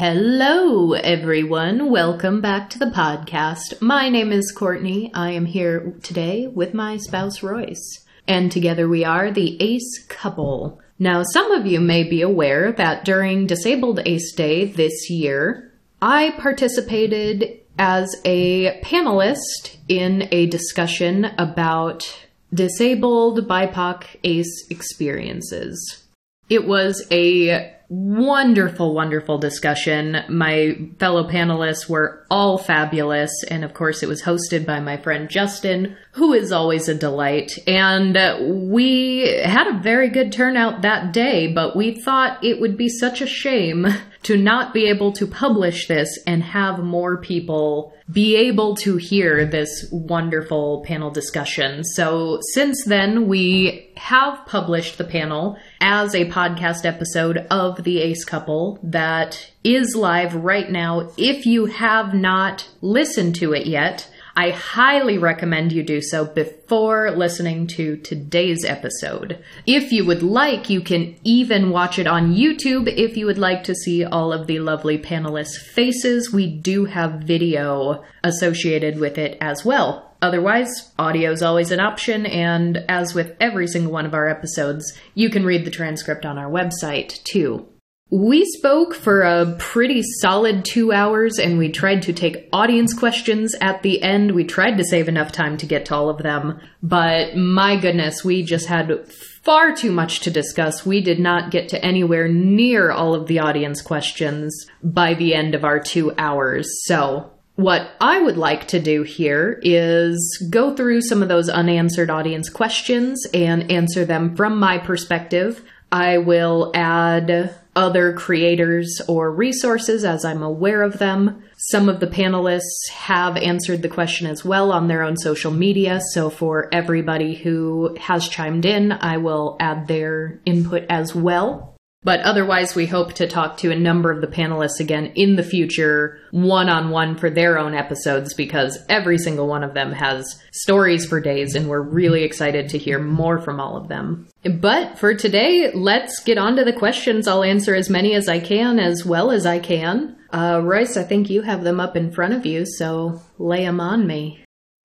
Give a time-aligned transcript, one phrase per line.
[0.00, 1.90] Hello, everyone.
[1.90, 3.82] Welcome back to the podcast.
[3.82, 5.10] My name is Courtney.
[5.12, 8.06] I am here today with my spouse, Royce.
[8.28, 10.80] And together we are the ACE couple.
[11.00, 16.30] Now, some of you may be aware that during Disabled ACE Day this year, I
[16.38, 22.24] participated as a panelist in a discussion about
[22.54, 26.04] disabled BIPOC ACE experiences.
[26.48, 30.18] It was a wonderful, wonderful discussion.
[30.28, 33.30] My fellow panelists were all fabulous.
[33.50, 37.58] And of course, it was hosted by my friend Justin, who is always a delight.
[37.66, 42.76] And uh, we had a very good turnout that day, but we thought it would
[42.76, 43.86] be such a shame
[44.24, 49.44] to not be able to publish this and have more people be able to hear
[49.44, 51.84] this wonderful panel discussion.
[51.84, 58.24] So since then, we have published the panel as a podcast episode of The Ace
[58.24, 61.10] Couple that is live right now.
[61.16, 67.10] If you have not listened to it yet, I highly recommend you do so before
[67.10, 69.42] listening to today's episode.
[69.66, 73.64] If you would like, you can even watch it on YouTube if you would like
[73.64, 76.32] to see all of the lovely panelists' faces.
[76.32, 80.14] We do have video associated with it as well.
[80.22, 84.96] Otherwise, audio is always an option, and as with every single one of our episodes,
[85.14, 87.66] you can read the transcript on our website too.
[88.10, 93.54] We spoke for a pretty solid two hours and we tried to take audience questions
[93.60, 94.32] at the end.
[94.32, 98.24] We tried to save enough time to get to all of them, but my goodness,
[98.24, 100.86] we just had far too much to discuss.
[100.86, 105.54] We did not get to anywhere near all of the audience questions by the end
[105.54, 106.66] of our two hours.
[106.86, 112.08] So what I would like to do here is go through some of those unanswered
[112.08, 115.62] audience questions and answer them from my perspective.
[115.90, 121.44] I will add other creators or resources as I'm aware of them.
[121.70, 126.00] Some of the panelists have answered the question as well on their own social media.
[126.12, 131.76] So for everybody who has chimed in, I will add their input as well.
[132.08, 135.42] But otherwise, we hope to talk to a number of the panelists again in the
[135.42, 140.42] future, one on one for their own episodes, because every single one of them has
[140.50, 144.26] stories for days, and we're really excited to hear more from all of them.
[144.42, 147.28] But for today, let's get on to the questions.
[147.28, 150.16] I'll answer as many as I can, as well as I can.
[150.32, 153.80] Uh, Royce, I think you have them up in front of you, so lay them
[153.80, 154.42] on me.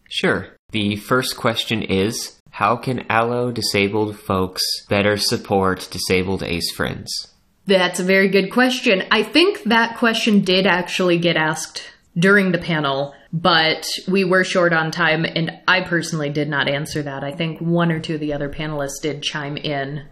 [0.10, 0.50] Sure.
[0.72, 7.34] The first question is how can allo disabled folks better support disabled ACE friends?
[7.66, 9.04] That's a very good question.
[9.10, 11.82] I think that question did actually get asked
[12.16, 17.02] during the panel, but we were short on time, and I personally did not answer
[17.02, 17.24] that.
[17.24, 20.06] I think one or two of the other panelists did chime in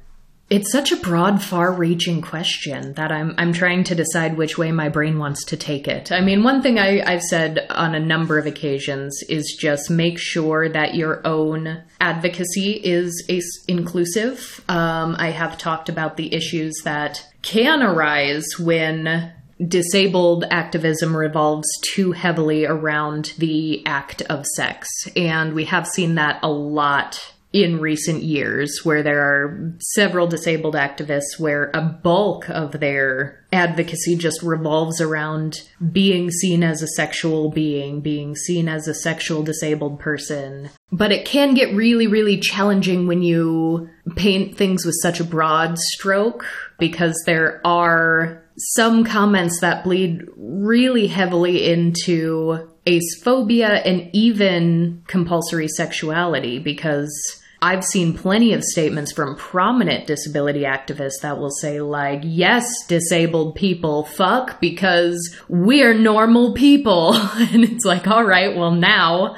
[0.52, 4.90] it's such a broad, far-reaching question that I'm I'm trying to decide which way my
[4.90, 6.12] brain wants to take it.
[6.12, 10.20] I mean, one thing I, I've said on a number of occasions is just make
[10.20, 13.24] sure that your own advocacy is
[13.70, 14.62] inclusive.
[14.68, 19.32] Um, I have talked about the issues that can arise when
[19.66, 24.90] disabled activism revolves too heavily around the act of sex.
[25.16, 30.76] And we have seen that a lot in recent years where there are several disabled
[30.76, 37.50] activists where a bulk of their advocacy just revolves around being seen as a sexual
[37.50, 40.70] being, being seen as a sexual disabled person.
[40.94, 45.78] But it can get really, really challenging when you paint things with such a broad
[45.78, 46.46] stroke
[46.80, 56.58] because there are some comments that bleed really heavily into acephobia and even compulsory sexuality
[56.58, 62.66] because I've seen plenty of statements from prominent disability activists that will say, like, yes,
[62.88, 67.14] disabled people, fuck, because we're normal people.
[67.36, 69.36] and it's like, all right, well, now,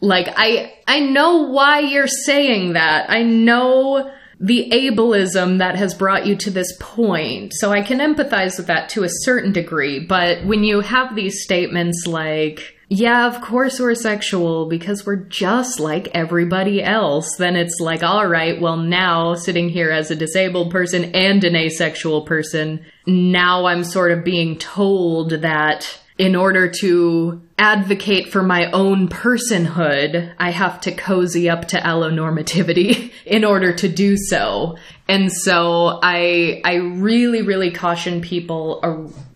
[0.00, 3.08] like, I, I know why you're saying that.
[3.08, 4.10] I know
[4.40, 7.52] the ableism that has brought you to this point.
[7.54, 10.00] So I can empathize with that to a certain degree.
[10.00, 15.78] But when you have these statements like, yeah, of course we're sexual because we're just
[15.78, 17.36] like everybody else.
[17.38, 21.54] Then it's like, all right, well, now sitting here as a disabled person and an
[21.54, 28.68] asexual person, now I'm sort of being told that in order to advocate for my
[28.72, 34.76] own personhood, I have to cozy up to allonormativity in order to do so.
[35.06, 38.80] And so I I really really caution people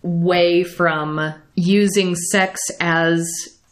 [0.03, 3.27] away from using sex as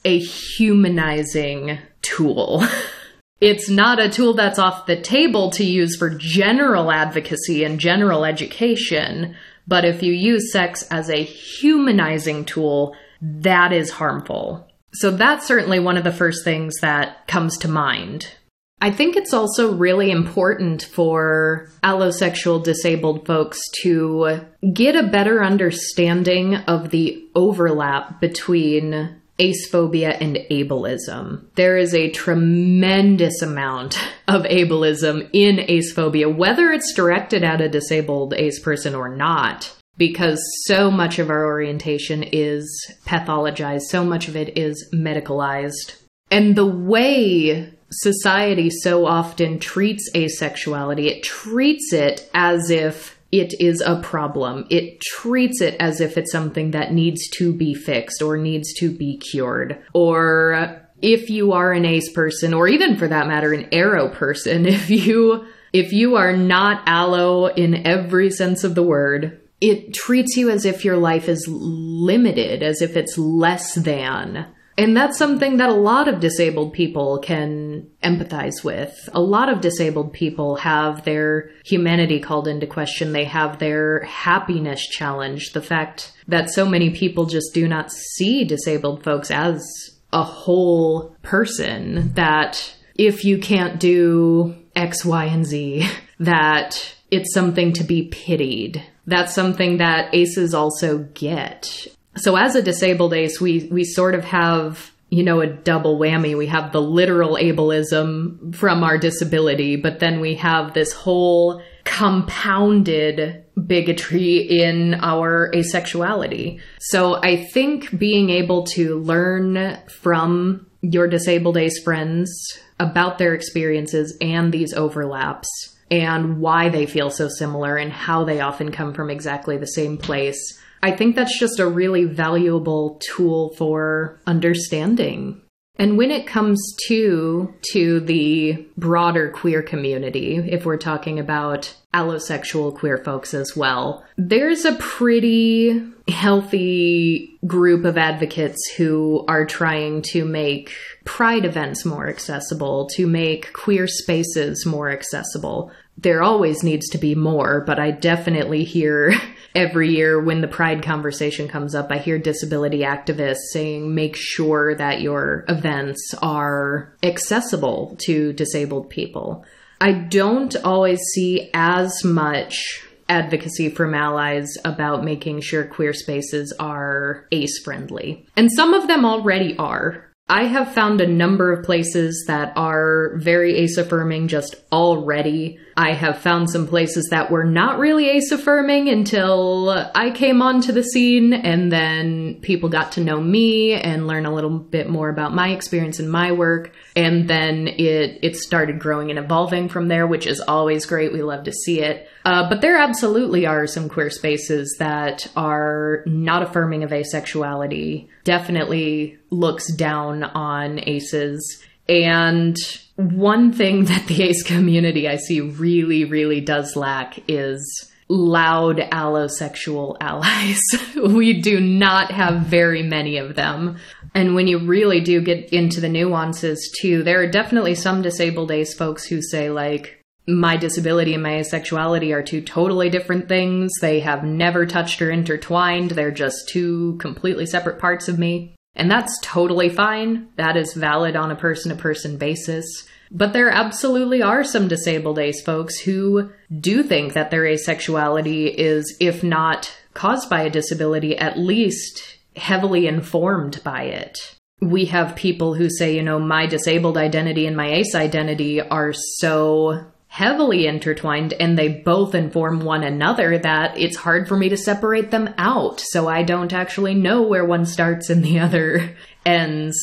[0.06, 2.64] a humanizing tool.
[3.42, 8.26] it's not a tool that's off the table to use for general advocacy and general
[8.26, 9.36] education,
[9.66, 14.68] But if you use sex as a humanizing tool, that is harmful.
[14.94, 18.36] So that's certainly one of the first things that comes to mind.
[18.84, 24.42] I think it's also really important for allosexual disabled folks to
[24.74, 31.46] get a better understanding of the overlap between acephobia and ableism.
[31.56, 33.98] There is a tremendous amount
[34.28, 40.42] of ableism in acephobia, whether it's directed at a disabled ace person or not, because
[40.66, 42.68] so much of our orientation is
[43.06, 46.02] pathologized, so much of it is medicalized.
[46.30, 53.81] And the way society so often treats asexuality, it treats it as if it is
[53.81, 54.68] a problem.
[54.69, 58.95] It treats it as if it's something that needs to be fixed or needs to
[58.95, 59.84] be cured.
[59.94, 64.66] Or if you are an ace person, or even for that matter, an aro person,
[64.68, 70.38] if you if you are not allo in every sense of the word, it treats
[70.38, 74.46] you as if your life is limited, as if it's less than.
[74.78, 79.10] And that's something that a lot of disabled people can empathize with.
[79.14, 83.14] A lot of disabled people have their humanity called into question.
[83.14, 85.54] They have their happiness challenged.
[85.54, 89.64] The fact that so many people just do not see disabled folks as
[90.12, 95.88] a whole person, that if you can't do X, Y, and Z,
[96.20, 98.84] that it's something to be pitied.
[99.06, 101.88] That's something that ACEs also get.
[102.15, 106.38] So as a disabled ace, we we sort of have you know a double whammy.
[106.38, 113.44] We have the literal ableism from our disability, but then we have this whole compounded
[113.68, 116.60] bigotry in our asexuality.
[116.80, 124.18] So I think being able to learn from your disabled ace friends about their experiences
[124.21, 125.48] and these overlaps
[125.92, 129.98] and why they feel so similar and how they often come from exactly the same
[129.98, 135.42] place I think that's just a really valuable tool for understanding.
[135.80, 142.76] And when it comes to to the broader queer community, if we're talking about allosexual
[142.76, 150.26] queer folks as well, there's a pretty healthy group of advocates who are trying to
[150.26, 150.76] make
[151.06, 155.72] pride events more accessible, to make queer spaces more accessible.
[155.98, 159.13] There always needs to be more, but I definitely hear
[159.56, 164.75] every year when the pride conversation comes up, I hear disability activists saying make sure
[164.75, 169.45] that your events are accessible to disabled people.
[169.80, 177.28] I don't always see as much advocacy from allies about making sure queer spaces are
[177.31, 178.25] ace friendly.
[178.36, 180.10] And some of them already are.
[180.30, 185.60] I have found a number of places that are very ace affirming just already.
[185.75, 190.72] I have found some places that were not really ace affirming until I came onto
[190.72, 195.10] the scene, and then people got to know me and learn a little bit more
[195.10, 196.72] about my experience and my work.
[196.96, 201.12] And then it, it started growing and evolving from there, which is always great.
[201.12, 202.08] We love to see it.
[202.25, 209.18] Uh, but there absolutely are some queer spaces that are not affirming of asexuality, definitely
[209.30, 211.64] looks down on aces.
[211.90, 212.56] And
[212.96, 219.98] one thing that the ace community I see really, really does lack is loud allosexual
[220.00, 220.60] allies.
[220.96, 223.77] we do not have very many of them.
[224.13, 228.51] And when you really do get into the nuances too, there are definitely some disabled
[228.51, 233.72] ace folks who say like, my disability and my asexuality are two totally different things.
[233.82, 235.92] They have never touched or intertwined.
[235.92, 238.56] They're just two completely separate parts of me.
[238.75, 240.30] And that's totally fine.
[240.38, 242.65] That is valid on a person to person basis.
[243.12, 248.98] But there absolutely are some disabled ace folks who do think that their asexuality is,
[249.00, 254.18] if not caused by a disability, at least heavily informed by it.
[254.62, 258.94] We have people who say, you know, my disabled identity and my ace identity are
[258.94, 264.55] so heavily intertwined and they both inform one another that it's hard for me to
[264.55, 265.79] separate them out.
[265.79, 269.75] So I don't actually know where one starts and the other ends.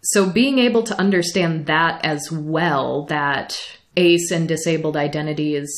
[0.00, 3.60] So being able to understand that as well, that
[3.98, 5.70] ace and disabled identities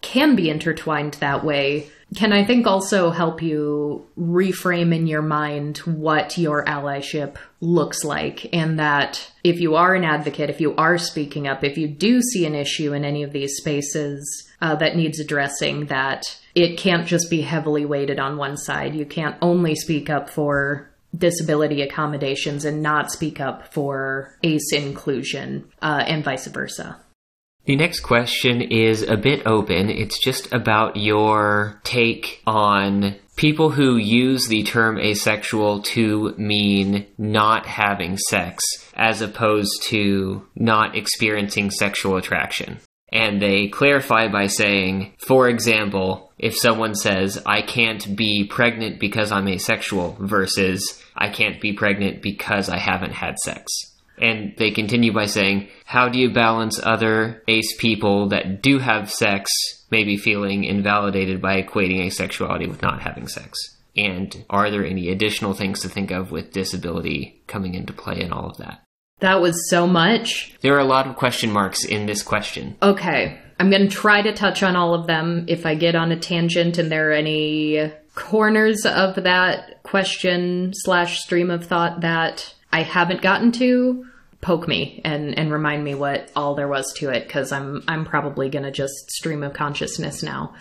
[0.00, 5.78] can be intertwined that way, can I think also help you reframe in your mind
[5.78, 10.98] what your allyship looks like and that if you are an advocate, if you are
[10.98, 14.96] speaking up, if you do see an issue in any of these spaces uh, that
[14.96, 16.22] needs addressing, that
[16.54, 18.94] it can't just be heavily weighted on one side.
[18.94, 25.70] You can't only speak up for disability accommodations and not speak up for ACE inclusion
[25.82, 26.98] uh, and vice versa.
[27.66, 29.88] The next question is a bit open.
[29.88, 37.64] It's just about your take on people who use the term asexual to mean not
[37.66, 38.62] having sex
[38.94, 42.80] as opposed to not experiencing sexual attraction.
[43.10, 49.32] And they clarify by saying, for example, if someone says, I can't be pregnant because
[49.32, 53.72] I'm asexual versus I can't be pregnant because I haven't had sex.
[54.20, 59.10] And they continue by saying, How do you balance other ace people that do have
[59.10, 59.50] sex,
[59.90, 63.58] maybe feeling invalidated by equating asexuality with not having sex?
[63.96, 68.32] And are there any additional things to think of with disability coming into play in
[68.32, 68.82] all of that?
[69.20, 70.54] That was so much.
[70.60, 72.76] There are a lot of question marks in this question.
[72.82, 73.38] Okay.
[73.60, 75.44] I'm going to try to touch on all of them.
[75.48, 81.20] If I get on a tangent and there are any corners of that question slash
[81.20, 84.04] stream of thought that I haven't gotten to,
[84.44, 88.04] poke me and and remind me what all there was to it because I'm I'm
[88.04, 90.54] probably gonna just stream of consciousness now.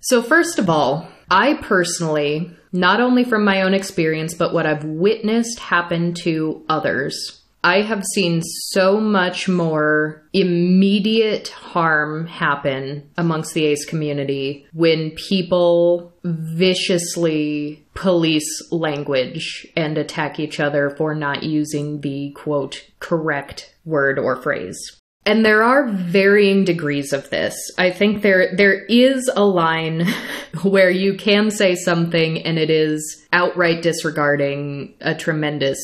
[0.00, 4.84] So first of all, I personally, not only from my own experience, but what I've
[4.84, 13.66] witnessed happen to others, I have seen so much more immediate harm happen amongst the
[13.66, 22.32] ace community when people viciously police language and attack each other for not using the
[22.32, 24.98] quote correct word or phrase.
[25.24, 27.54] And there are varying degrees of this.
[27.78, 30.08] I think there there is a line
[30.62, 35.78] where you can say something and it is outright disregarding a tremendous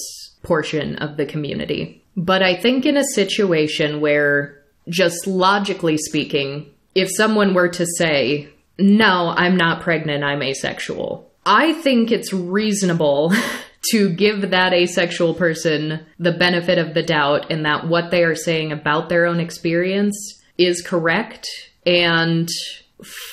[0.48, 2.02] portion of the community.
[2.16, 8.48] But I think in a situation where, just logically speaking, if someone were to say,
[8.78, 13.32] No, I'm not pregnant, I'm asexual, I think it's reasonable
[13.90, 18.34] to give that asexual person the benefit of the doubt and that what they are
[18.34, 20.16] saying about their own experience
[20.56, 21.46] is correct
[21.86, 22.48] and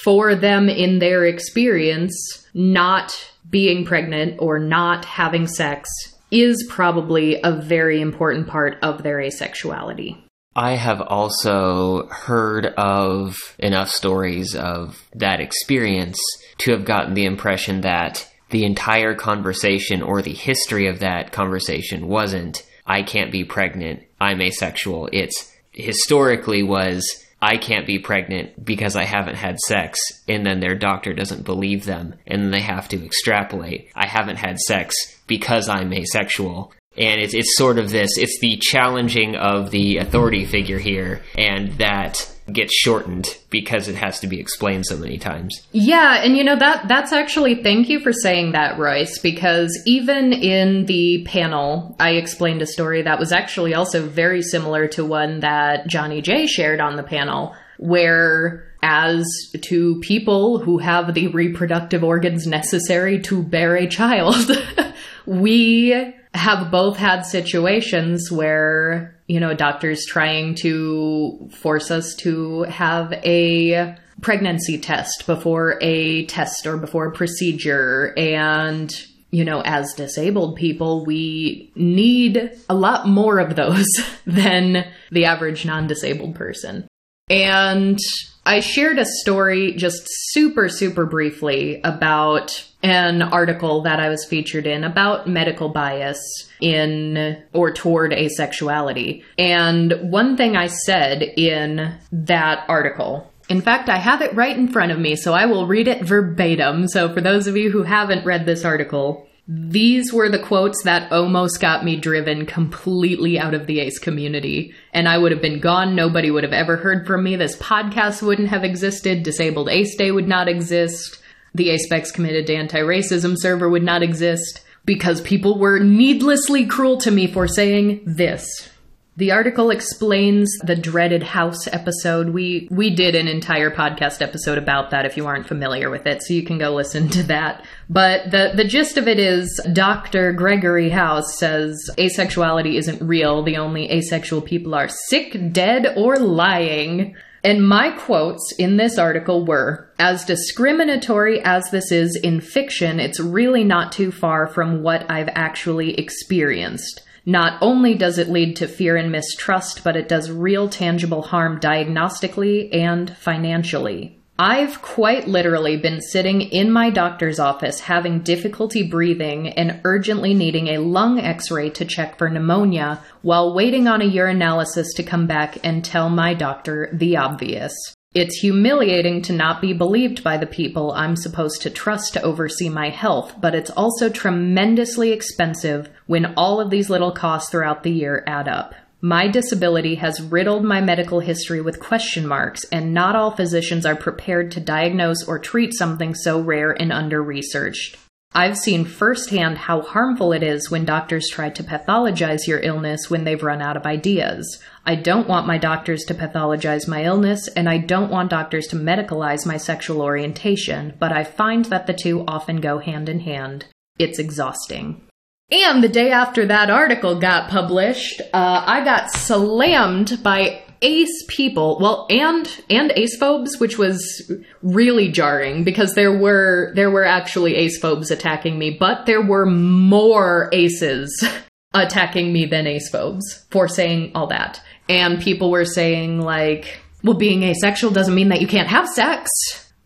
[0.04, 5.90] for them in their experience not being pregnant or not having sex
[6.32, 10.18] is probably a very important part of their asexuality.
[10.56, 16.20] I have also heard of enough stories of that experience
[16.60, 22.08] to have gotten the impression that the entire conversation or the history of that conversation
[22.08, 25.10] wasn't, I can't be pregnant, I'm asexual.
[25.12, 30.74] It's historically was, I can't be pregnant because I haven't had sex, and then their
[30.74, 33.92] doctor doesn't believe them, and then they have to extrapolate.
[33.94, 34.96] I haven't had sex
[35.28, 36.74] because I'm asexual.
[36.98, 41.74] And it's, it's sort of this, it's the challenging of the authority figure here, and
[41.74, 45.66] that gets shortened because it has to be explained so many times.
[45.72, 50.32] Yeah, and you know that that's actually thank you for saying that, Royce, because even
[50.32, 55.40] in the panel, I explained a story that was actually also very similar to one
[55.40, 59.26] that Johnny J shared on the panel, where as
[59.62, 64.52] to people who have the reproductive organs necessary to bear a child,
[65.26, 73.14] we have both had situations where, you know, doctors trying to force us to have
[73.24, 78.14] a pregnancy test before a test or before a procedure.
[78.18, 78.92] And,
[79.32, 83.88] you know, as disabled people, we need a lot more of those
[84.26, 86.88] than the average non disabled person.
[87.30, 87.98] And
[88.46, 94.68] I shared a story just super, super briefly about an article that I was featured
[94.68, 96.20] in about medical bias
[96.62, 99.24] in or toward asexuality.
[99.38, 104.68] And one thing I said in that article in fact, I have it right in
[104.68, 106.88] front of me, so I will read it verbatim.
[106.88, 111.12] So, for those of you who haven't read this article, these were the quotes that
[111.12, 114.74] almost got me driven completely out of the ACE community.
[114.94, 115.96] And I would have been gone.
[115.96, 117.36] Nobody would have ever heard from me.
[117.36, 119.22] This podcast wouldn't have existed.
[119.22, 121.20] Disabled ACE Day would not exist.
[121.56, 126.98] The ACEPEX Committed to Anti Racism server would not exist because people were needlessly cruel
[126.98, 128.70] to me for saying this.
[129.18, 132.32] The article explains the dreaded house episode.
[132.32, 136.22] We we did an entire podcast episode about that if you aren't familiar with it,
[136.22, 137.64] so you can go listen to that.
[137.90, 140.34] But the the gist of it is Dr.
[140.34, 143.44] Gregory House says asexuality isn't real.
[143.44, 147.16] The only asexual people are sick, dead, or lying.
[147.46, 153.20] And my quotes in this article were As discriminatory as this is in fiction, it's
[153.20, 157.04] really not too far from what I've actually experienced.
[157.24, 161.60] Not only does it lead to fear and mistrust, but it does real tangible harm
[161.60, 164.20] diagnostically and financially.
[164.38, 170.68] I've quite literally been sitting in my doctor's office having difficulty breathing and urgently needing
[170.68, 175.26] a lung x ray to check for pneumonia while waiting on a urinalysis to come
[175.26, 177.74] back and tell my doctor the obvious.
[178.14, 182.68] It's humiliating to not be believed by the people I'm supposed to trust to oversee
[182.68, 187.92] my health, but it's also tremendously expensive when all of these little costs throughout the
[187.92, 188.76] year add up.
[189.08, 193.96] My disability has riddled my medical history with question marks, and not all physicians are
[193.96, 197.98] prepared to diagnose or treat something so rare and under researched.
[198.34, 203.26] I've seen firsthand how harmful it is when doctors try to pathologize your illness when
[203.26, 204.60] they've run out of ideas.
[204.88, 208.76] I don't want my doctors to pathologize my illness, and I don't want doctors to
[208.76, 213.68] medicalize my sexual orientation, but I find that the two often go hand in hand.
[214.00, 215.05] It's exhausting.
[215.52, 221.78] And the day after that article got published, uh, I got slammed by ace people
[221.80, 224.30] well and and ace phobes which was
[224.62, 229.46] really jarring because there were there were actually ace phobes attacking me but there were
[229.46, 231.26] more aces
[231.76, 234.62] attacking me than ace phobes for saying all that.
[234.90, 239.30] And people were saying like well being asexual doesn't mean that you can't have sex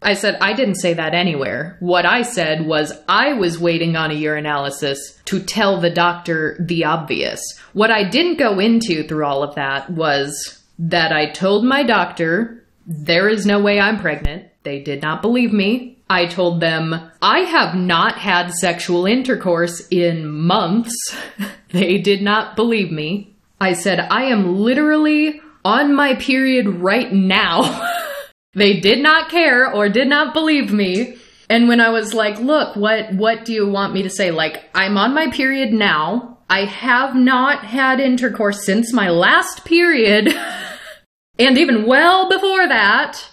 [0.01, 1.75] I said, I didn't say that anywhere.
[1.79, 6.85] What I said was I was waiting on a urinalysis to tell the doctor the
[6.85, 7.41] obvious.
[7.73, 12.63] What I didn't go into through all of that was that I told my doctor
[12.87, 14.45] there is no way I'm pregnant.
[14.63, 15.97] They did not believe me.
[16.09, 20.95] I told them I have not had sexual intercourse in months.
[21.71, 23.35] they did not believe me.
[23.61, 27.61] I said, I am literally on my period right now.
[28.53, 31.17] They did not care or did not believe me.
[31.49, 34.31] And when I was like, look, what what do you want me to say?
[34.31, 36.37] Like, I'm on my period now.
[36.49, 40.35] I have not had intercourse since my last period.
[41.39, 43.23] and even well before that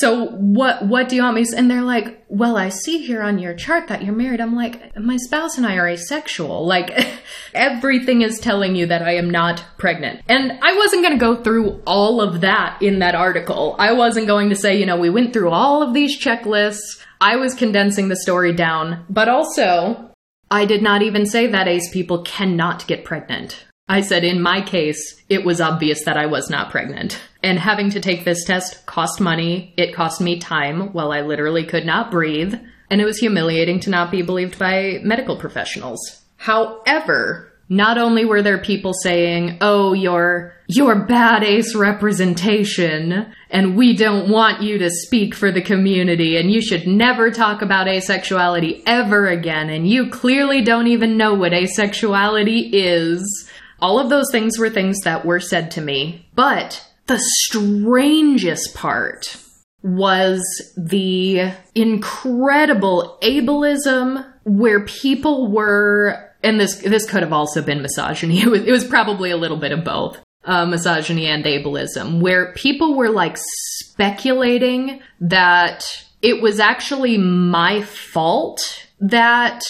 [0.00, 3.22] so what what do you want me to and they're like well i see here
[3.22, 4.40] on your chart that you're married.
[4.40, 6.66] I'm like my spouse and i are asexual.
[6.66, 6.90] Like
[7.54, 10.22] everything is telling you that i am not pregnant.
[10.28, 13.76] And i wasn't going to go through all of that in that article.
[13.78, 17.02] I wasn't going to say you know we went through all of these checklists.
[17.20, 19.06] I was condensing the story down.
[19.08, 20.10] But also
[20.50, 23.64] i did not even say that ace people cannot get pregnant.
[23.88, 27.20] I said in my case, it was obvious that I was not pregnant.
[27.46, 29.72] And having to take this test cost money.
[29.76, 32.54] It cost me time while I literally could not breathe.
[32.90, 36.00] And it was humiliating to not be believed by medical professionals.
[36.38, 43.94] However, not only were there people saying, "Oh, you're you're bad ace representation and we
[43.94, 48.82] don't want you to speak for the community and you should never talk about asexuality
[48.86, 53.48] ever again and you clearly don't even know what asexuality is."
[53.80, 56.26] All of those things were things that were said to me.
[56.34, 59.36] But the strangest part
[59.82, 60.42] was
[60.76, 68.40] the incredible ableism where people were and this this could have also been misogyny.
[68.42, 70.20] It was, it was probably a little bit of both.
[70.44, 75.84] Uh, misogyny and ableism, where people were like speculating that
[76.22, 78.60] it was actually my fault
[79.00, 79.60] that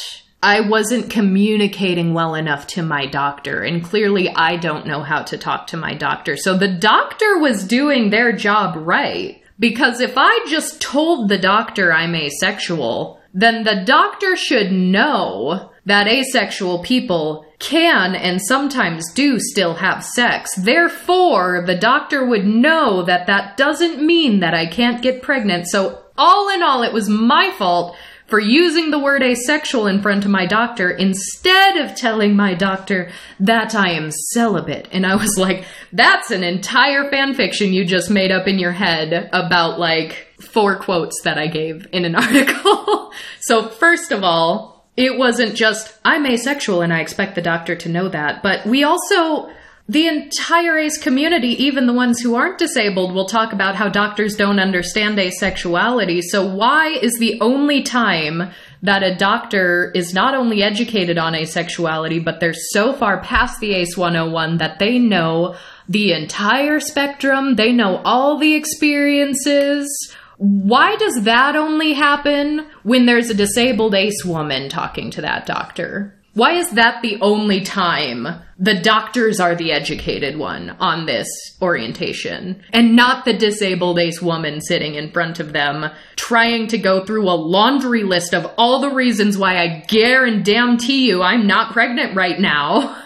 [0.46, 5.36] I wasn't communicating well enough to my doctor, and clearly I don't know how to
[5.36, 6.36] talk to my doctor.
[6.36, 9.42] So the doctor was doing their job right.
[9.58, 16.06] Because if I just told the doctor I'm asexual, then the doctor should know that
[16.06, 20.54] asexual people can and sometimes do still have sex.
[20.54, 25.66] Therefore, the doctor would know that that doesn't mean that I can't get pregnant.
[25.66, 30.24] So, all in all, it was my fault for using the word asexual in front
[30.24, 33.10] of my doctor instead of telling my doctor
[33.40, 34.88] that I am celibate.
[34.90, 38.72] And I was like, that's an entire fan fiction you just made up in your
[38.72, 43.12] head about like four quotes that I gave in an article.
[43.40, 47.88] so, first of all, it wasn't just, I'm asexual and I expect the doctor to
[47.88, 49.50] know that, but we also
[49.88, 54.34] the entire ace community, even the ones who aren't disabled, will talk about how doctors
[54.34, 56.22] don't understand asexuality.
[56.22, 58.50] So, why is the only time
[58.82, 63.74] that a doctor is not only educated on asexuality, but they're so far past the
[63.74, 65.54] ACE 101 that they know
[65.88, 69.88] the entire spectrum, they know all the experiences?
[70.38, 76.15] Why does that only happen when there's a disabled ace woman talking to that doctor?
[76.36, 81.26] Why is that the only time the doctors are the educated one on this
[81.62, 87.06] orientation and not the disabled ace woman sitting in front of them trying to go
[87.06, 92.14] through a laundry list of all the reasons why I guarantee you I'm not pregnant
[92.14, 93.02] right now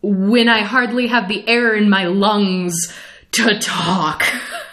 [0.00, 2.94] when I hardly have the air in my lungs
[3.32, 4.22] to talk?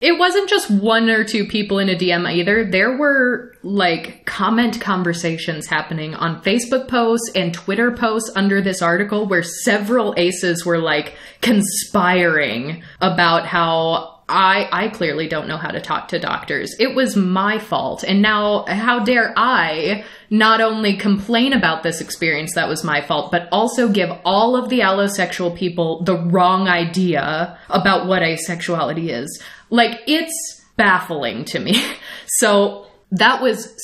[0.00, 2.64] it wasn't just one or two people in a DM either.
[2.64, 9.26] There were like comment conversations happening on Facebook posts and Twitter posts under this article
[9.26, 15.80] where several aces were like conspiring about how I I clearly don't know how to
[15.80, 16.74] talk to doctors.
[16.78, 18.02] It was my fault.
[18.02, 23.32] And now how dare I not only complain about this experience that was my fault,
[23.32, 29.42] but also give all of the allosexual people the wrong idea about what asexuality is.
[29.70, 31.82] Like it's baffling to me.
[32.38, 33.74] So that was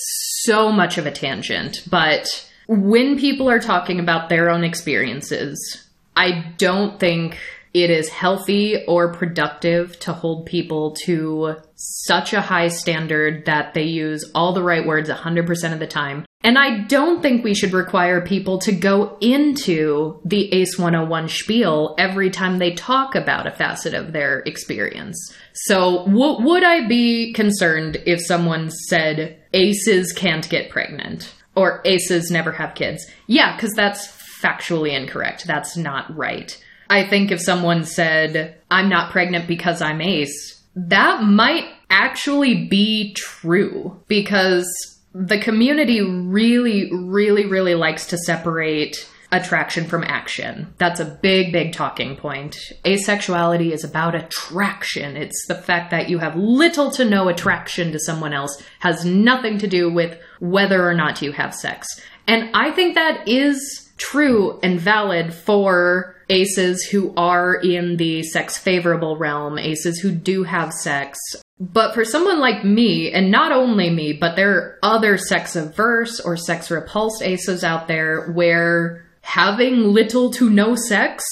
[0.44, 5.84] so much of a tangent, but when people are talking about their own experiences,
[6.16, 7.36] I don't think
[7.74, 13.82] it is healthy or productive to hold people to such a high standard that they
[13.82, 16.24] use all the right words 100% of the time.
[16.42, 21.94] And I don't think we should require people to go into the ACE 101 spiel
[21.98, 25.34] every time they talk about a facet of their experience.
[25.64, 32.30] So, w- would I be concerned if someone said ACEs can't get pregnant or ACEs
[32.30, 33.06] never have kids?
[33.26, 34.06] Yeah, because that's
[34.42, 35.46] factually incorrect.
[35.46, 36.56] That's not right.
[36.88, 43.14] I think if someone said, I'm not pregnant because I'm ace, that might actually be
[43.14, 44.66] true because
[45.14, 50.72] the community really, really, really likes to separate attraction from action.
[50.78, 52.56] That's a big, big talking point.
[52.84, 55.16] Asexuality is about attraction.
[55.16, 59.58] It's the fact that you have little to no attraction to someone else, has nothing
[59.58, 61.86] to do with whether or not you have sex.
[62.26, 68.58] And I think that is true and valid for aces who are in the sex
[68.58, 71.18] favorable realm, aces who do have sex.
[71.58, 76.20] But for someone like me, and not only me, but there are other sex averse
[76.20, 81.24] or sex repulsed aces out there where having little to no sex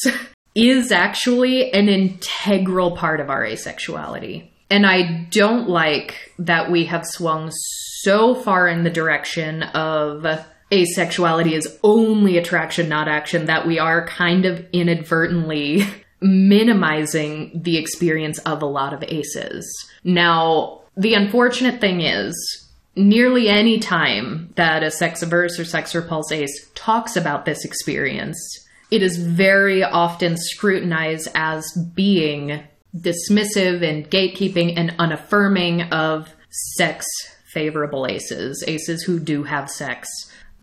[0.57, 4.51] is actually an integral part of our asexuality.
[4.69, 7.53] And I don't like that we have swung
[8.03, 10.27] so far in the direction of
[10.73, 15.85] asexuality is only attraction, not action, that we are kind of inadvertently
[16.21, 19.65] minimizing the experience of a lot of aces.
[20.03, 22.35] Now, the unfortunate thing is,
[22.97, 28.39] nearly any time that a sex averse or sex repulse ace talks about this experience,
[28.91, 32.63] it is very often scrutinized as being
[32.97, 36.33] dismissive and gatekeeping and unaffirming of
[36.77, 37.07] sex
[37.53, 40.09] favorable aces, aces who do have sex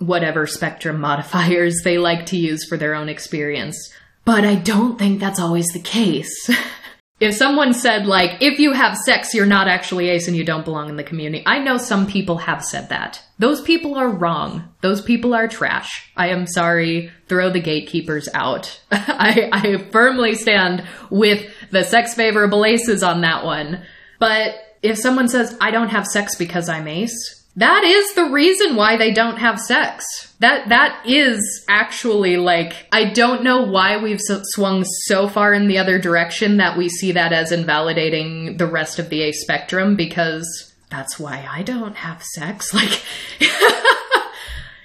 [0.02, 3.78] whatever spectrum modifiers they like to use for their own experience.
[4.26, 6.50] But I don't think that's always the case.
[7.22, 10.66] if someone said, like, if you have sex, you're not actually ace and you don't
[10.66, 13.22] belong in the community, I know some people have said that.
[13.38, 14.74] Those people are wrong.
[14.82, 16.12] Those people are trash.
[16.18, 17.12] I am sorry.
[17.28, 18.82] Throw the gatekeepers out.
[18.92, 23.84] I, I firmly stand with the sex favorable aces on that one.
[24.20, 28.76] But if someone says, I don't have sex because I'm ace, that is the reason
[28.76, 30.06] why they don't have sex.
[30.40, 35.78] That that is actually like I don't know why we've swung so far in the
[35.78, 40.74] other direction that we see that as invalidating the rest of the A spectrum because
[40.90, 42.74] that's why I don't have sex.
[42.82, 43.02] Like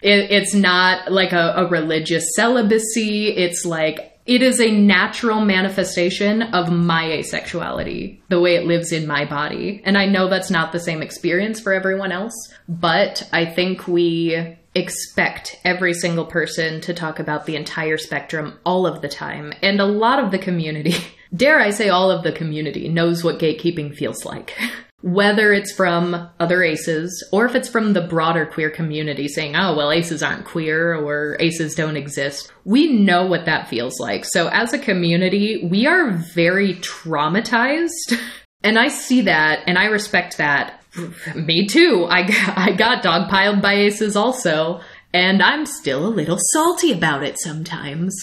[0.02, 3.28] it, it's not like a, a religious celibacy.
[3.28, 9.06] It's like it is a natural manifestation of my asexuality, the way it lives in
[9.06, 9.80] my body.
[9.84, 12.34] And I know that's not the same experience for everyone else,
[12.68, 18.86] but I think we expect every single person to talk about the entire spectrum all
[18.86, 19.52] of the time.
[19.62, 20.96] And a lot of the community,
[21.34, 24.58] dare I say, all of the community knows what gatekeeping feels like.
[25.02, 29.76] whether it's from other aces or if it's from the broader queer community saying, oh,
[29.76, 34.24] well, aces aren't queer or aces don't exist, we know what that feels like.
[34.24, 38.18] So as a community, we are very traumatized.
[38.62, 40.82] and I see that and I respect that.
[41.34, 42.06] Me too.
[42.08, 42.20] I,
[42.56, 44.80] I got dogpiled by aces also.
[45.12, 48.14] And I'm still a little salty about it sometimes.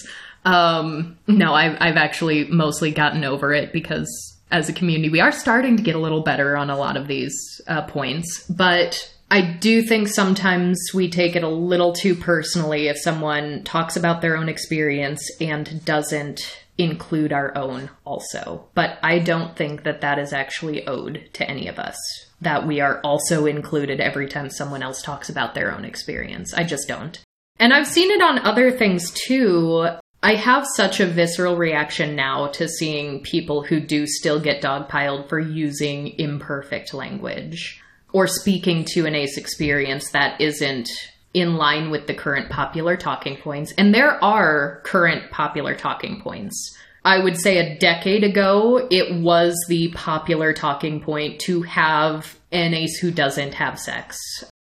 [0.46, 5.32] Um, no, I've, I've actually mostly gotten over it because as a community, we are
[5.32, 9.42] starting to get a little better on a lot of these uh, points, but I
[9.42, 14.38] do think sometimes we take it a little too personally if someone talks about their
[14.38, 16.40] own experience and doesn't
[16.78, 18.68] include our own also.
[18.76, 21.98] But I don't think that that is actually owed to any of us,
[22.42, 26.54] that we are also included every time someone else talks about their own experience.
[26.54, 27.20] I just don't.
[27.58, 29.88] And I've seen it on other things too.
[30.26, 35.28] I have such a visceral reaction now to seeing people who do still get dogpiled
[35.28, 37.82] for using imperfect language
[38.14, 40.90] or speaking to an ace experience that isn't
[41.34, 43.74] in line with the current popular talking points.
[43.78, 46.74] And there are current popular talking points.
[47.04, 52.74] I would say a decade ago, it was the popular talking point to have an
[52.74, 54.18] ace who doesn't have sex.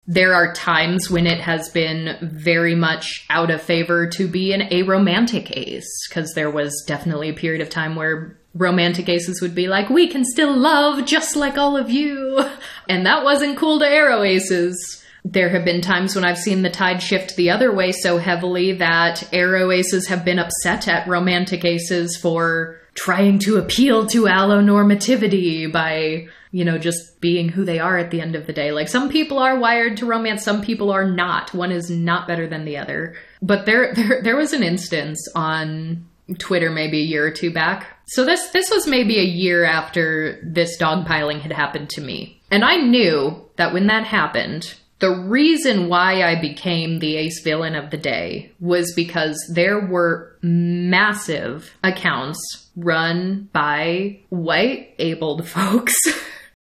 [0.07, 4.69] There are times when it has been very much out of favor to be an
[4.71, 9.69] aromantic ace, because there was definitely a period of time where romantic aces would be
[9.69, 12.45] like, we can still love just like all of you.
[12.88, 15.03] And that wasn't cool to aro aces.
[15.25, 18.73] There have been times when I've seen the tide shift the other way so heavily
[18.73, 25.72] that aro aces have been upset at romantic aces for trying to appeal to allonormativity
[25.72, 28.72] by, you know, just being who they are at the end of the day.
[28.72, 31.55] Like some people are wired to romance, some people are not.
[31.55, 33.14] One is not better than the other.
[33.40, 36.07] But there there there was an instance on
[36.38, 37.87] Twitter maybe a year or two back.
[38.07, 42.40] So this this was maybe a year after this dogpiling had happened to me.
[42.50, 47.75] And I knew that when that happened, the reason why I became the ace villain
[47.75, 55.97] of the day was because there were massive accounts run by white abled folks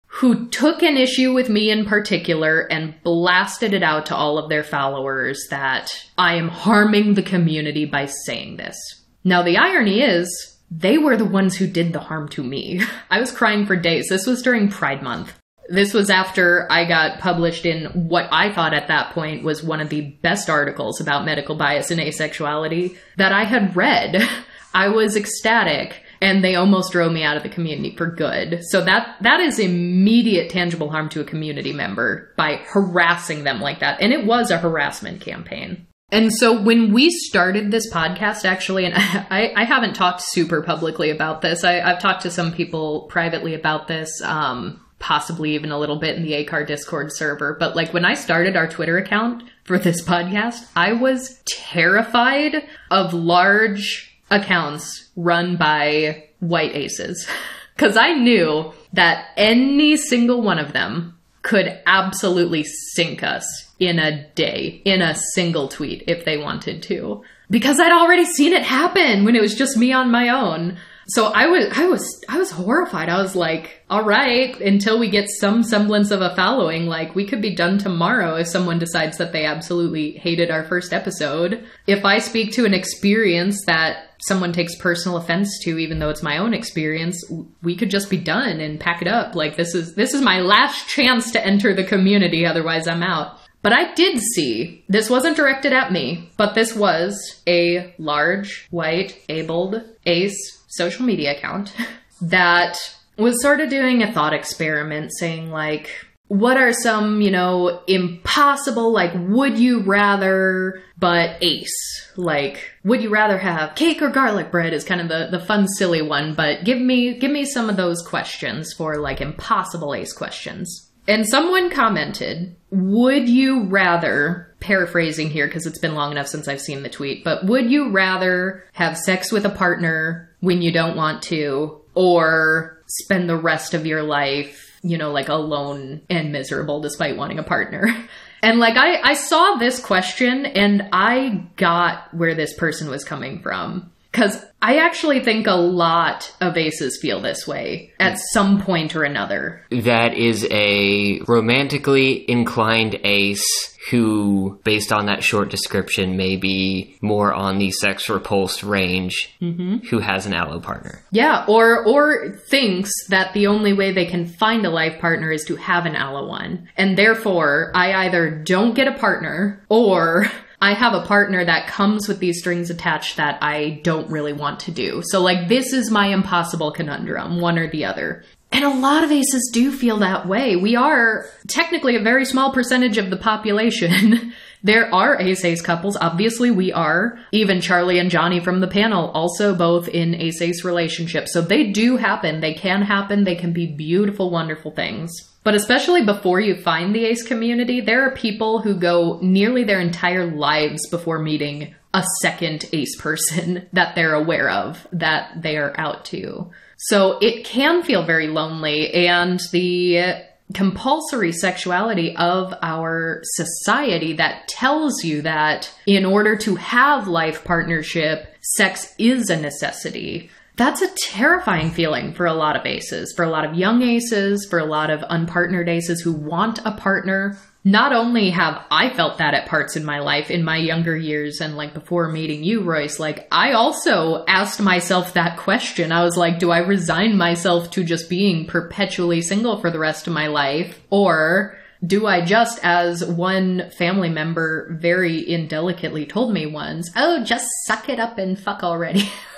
[0.06, 4.48] who took an issue with me in particular and blasted it out to all of
[4.48, 8.76] their followers that I am harming the community by saying this.
[9.22, 12.80] Now, the irony is, they were the ones who did the harm to me.
[13.10, 14.08] I was crying for days.
[14.08, 15.32] This was during Pride Month.
[15.68, 19.80] This was after I got published in what I thought at that point was one
[19.80, 24.28] of the best articles about medical bias and asexuality that I had read.
[24.74, 28.60] I was ecstatic and they almost drove me out of the community for good.
[28.62, 33.80] So that that is immediate tangible harm to a community member by harassing them like
[33.80, 34.00] that.
[34.00, 35.86] And it was a harassment campaign.
[36.12, 41.10] And so when we started this podcast, actually, and I, I haven't talked super publicly
[41.10, 41.64] about this.
[41.64, 44.20] I, have talked to some people privately about this.
[44.22, 47.56] Um, possibly even a little bit in the ACAR Discord server.
[47.58, 53.12] But like when I started our Twitter account for this podcast, I was terrified of
[53.12, 57.28] large accounts run by white aces.
[57.74, 63.44] Because I knew that any single one of them could absolutely sink us
[63.80, 67.24] in a day, in a single tweet, if they wanted to.
[67.50, 70.76] Because I'd already seen it happen when it was just me on my own.
[71.08, 73.08] So I was I was I was horrified.
[73.08, 77.26] I was like, all right, until we get some semblance of a following, like we
[77.26, 81.64] could be done tomorrow if someone decides that they absolutely hated our first episode.
[81.86, 86.22] If I speak to an experience that someone takes personal offense to even though it's
[86.22, 87.22] my own experience,
[87.62, 89.34] we could just be done and pack it up.
[89.34, 93.38] Like this is this is my last chance to enter the community otherwise I'm out.
[93.62, 99.16] But I did see, this wasn't directed at me, but this was a large, white,
[99.28, 101.72] abled ace social media account
[102.20, 102.78] that
[103.16, 105.90] was sort of doing a thought experiment saying, like,
[106.28, 112.10] what are some, you know, impossible, like, would you rather, but ace?
[112.16, 115.68] Like, would you rather have cake or garlic bread is kind of the, the fun,
[115.68, 120.14] silly one, but give me, give me some of those questions for, like, impossible ace
[120.14, 120.88] questions.
[121.06, 126.60] And someone commented, would you rather, paraphrasing here because it's been long enough since I've
[126.60, 130.96] seen the tweet, but would you rather have sex with a partner when you don't
[130.96, 136.80] want to or spend the rest of your life, you know, like alone and miserable
[136.80, 137.88] despite wanting a partner?
[138.44, 143.40] And like I, I saw this question and I got where this person was coming
[143.40, 143.92] from.
[144.12, 149.02] Cause I actually think a lot of aces feel this way at some point or
[149.02, 149.64] another.
[149.70, 157.32] That is a romantically inclined ace who, based on that short description, may be more
[157.32, 159.78] on the sex repulsed range, mm-hmm.
[159.88, 161.02] who has an allo partner.
[161.10, 165.44] Yeah, or or thinks that the only way they can find a life partner is
[165.46, 170.26] to have an allo one, and therefore I either don't get a partner or
[170.62, 174.60] I have a partner that comes with these strings attached that I don't really want
[174.60, 175.02] to do.
[175.06, 178.22] So, like, this is my impossible conundrum, one or the other.
[178.52, 180.54] And a lot of aces do feel that way.
[180.54, 184.34] We are technically a very small percentage of the population.
[184.62, 185.96] there are ace ace couples.
[186.00, 187.18] Obviously, we are.
[187.32, 191.32] Even Charlie and Johnny from the panel, also both in ace ace relationships.
[191.32, 192.38] So they do happen.
[192.38, 193.24] They can happen.
[193.24, 195.31] They can be beautiful, wonderful things.
[195.44, 199.80] But especially before you find the ace community, there are people who go nearly their
[199.80, 205.74] entire lives before meeting a second ace person that they're aware of that they are
[205.78, 206.50] out to.
[206.78, 210.24] So it can feel very lonely and the
[210.54, 218.34] compulsory sexuality of our society that tells you that in order to have life partnership,
[218.56, 223.30] sex is a necessity that's a terrifying feeling for a lot of aces, for a
[223.30, 227.38] lot of young aces, for a lot of unpartnered aces who want a partner.
[227.64, 231.40] not only have I felt that at parts in my life in my younger years
[231.40, 235.92] and like before meeting you, Royce, like I also asked myself that question.
[235.92, 240.08] I was like, do I resign myself to just being perpetually single for the rest
[240.08, 240.80] of my life?
[240.90, 247.46] Or do I just, as one family member very indelicately told me once, oh, just
[247.66, 249.08] suck it up and fuck already?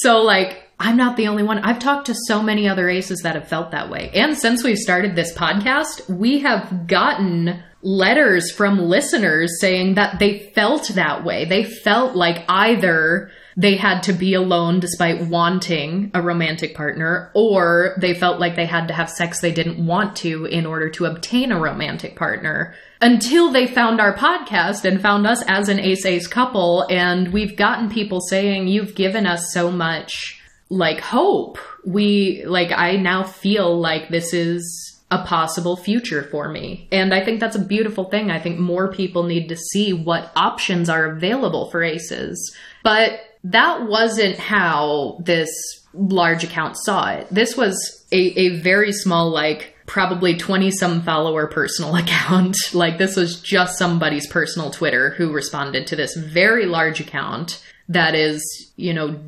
[0.00, 1.58] so, like, I'm not the only one.
[1.58, 4.10] I've talked to so many other aces that have felt that way.
[4.14, 10.50] And since we've started this podcast, we have gotten letters from listeners saying that they
[10.54, 11.46] felt that way.
[11.46, 17.96] They felt like either they had to be alone despite wanting a romantic partner, or
[18.00, 21.06] they felt like they had to have sex they didn't want to in order to
[21.06, 22.72] obtain a romantic partner.
[23.00, 27.56] Until they found our podcast and found us as an ace ace couple, and we've
[27.56, 31.58] gotten people saying, You've given us so much like hope.
[31.86, 36.86] We, like, I now feel like this is a possible future for me.
[36.92, 38.30] And I think that's a beautiful thing.
[38.30, 42.54] I think more people need to see what options are available for aces.
[42.84, 45.48] But that wasn't how this
[45.94, 47.26] large account saw it.
[47.30, 52.56] This was a, a very small, like, probably 20 some follower personal account.
[52.72, 58.14] like, this was just somebody's personal Twitter who responded to this very large account that
[58.14, 59.18] is, you know,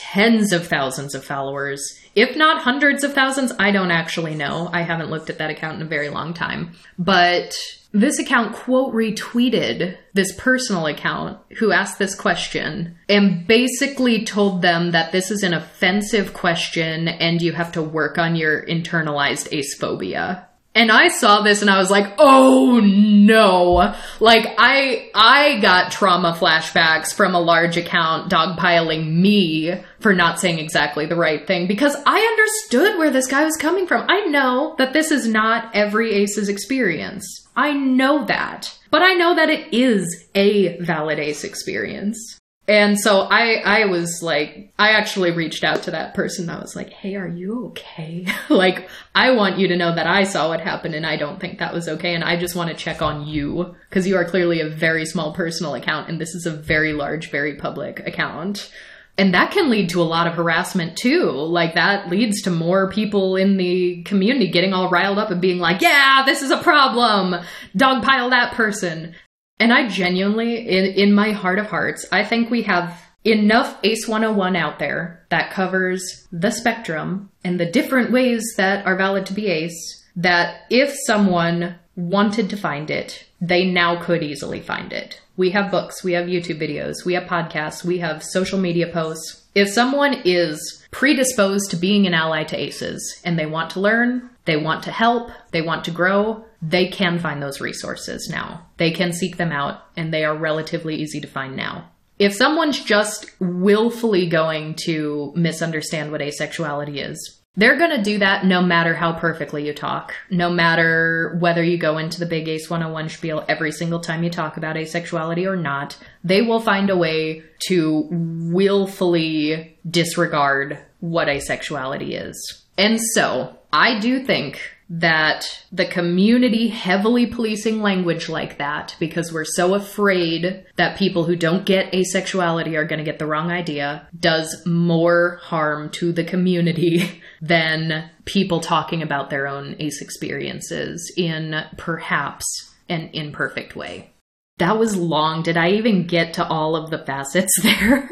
[0.00, 1.80] tens of thousands of followers,
[2.16, 3.52] if not hundreds of thousands.
[3.58, 4.68] I don't actually know.
[4.72, 6.72] I haven't looked at that account in a very long time.
[6.98, 7.54] But
[8.00, 14.90] this account quote retweeted this personal account who asked this question and basically told them
[14.90, 19.76] that this is an offensive question and you have to work on your internalized ace
[19.78, 20.46] phobia.
[20.74, 26.36] And I saw this and I was like, "Oh no." Like I I got trauma
[26.38, 31.96] flashbacks from a large account dogpiling me for not saying exactly the right thing because
[32.04, 34.04] I understood where this guy was coming from.
[34.06, 37.45] I know that this is not every ace's experience.
[37.56, 38.76] I know that.
[38.90, 42.38] But I know that it is a valid ace experience.
[42.68, 46.50] And so I, I was like, I actually reached out to that person.
[46.50, 48.26] I was like, hey, are you okay?
[48.48, 51.60] like, I want you to know that I saw what happened and I don't think
[51.60, 52.14] that was okay.
[52.14, 55.32] And I just want to check on you because you are clearly a very small
[55.32, 58.70] personal account and this is a very large, very public account.
[59.18, 61.30] And that can lead to a lot of harassment too.
[61.30, 65.58] Like that leads to more people in the community getting all riled up and being
[65.58, 67.34] like, yeah, this is a problem.
[67.76, 69.14] Dogpile that person.
[69.58, 74.06] And I genuinely, in, in my heart of hearts, I think we have enough ACE
[74.06, 79.32] 101 out there that covers the spectrum and the different ways that are valid to
[79.32, 85.20] be ACE that if someone wanted to find it, they now could easily find it.
[85.36, 89.44] We have books, we have YouTube videos, we have podcasts, we have social media posts.
[89.54, 94.30] If someone is predisposed to being an ally to ACEs and they want to learn,
[94.46, 98.66] they want to help, they want to grow, they can find those resources now.
[98.78, 101.90] They can seek them out and they are relatively easy to find now.
[102.18, 108.44] If someone's just willfully going to misunderstand what asexuality is, they're going to do that
[108.44, 112.68] no matter how perfectly you talk, no matter whether you go into the Big Ace
[112.68, 115.96] 101 spiel every single time you talk about asexuality or not.
[116.22, 122.64] They will find a way to willfully disregard what asexuality is.
[122.76, 129.44] And so, I do think that the community heavily policing language like that because we're
[129.44, 134.06] so afraid that people who don't get asexuality are going to get the wrong idea
[134.18, 141.64] does more harm to the community than people talking about their own ace experiences in
[141.76, 142.44] perhaps
[142.88, 144.10] an imperfect way.
[144.58, 145.42] That was long.
[145.42, 148.08] Did I even get to all of the facets there?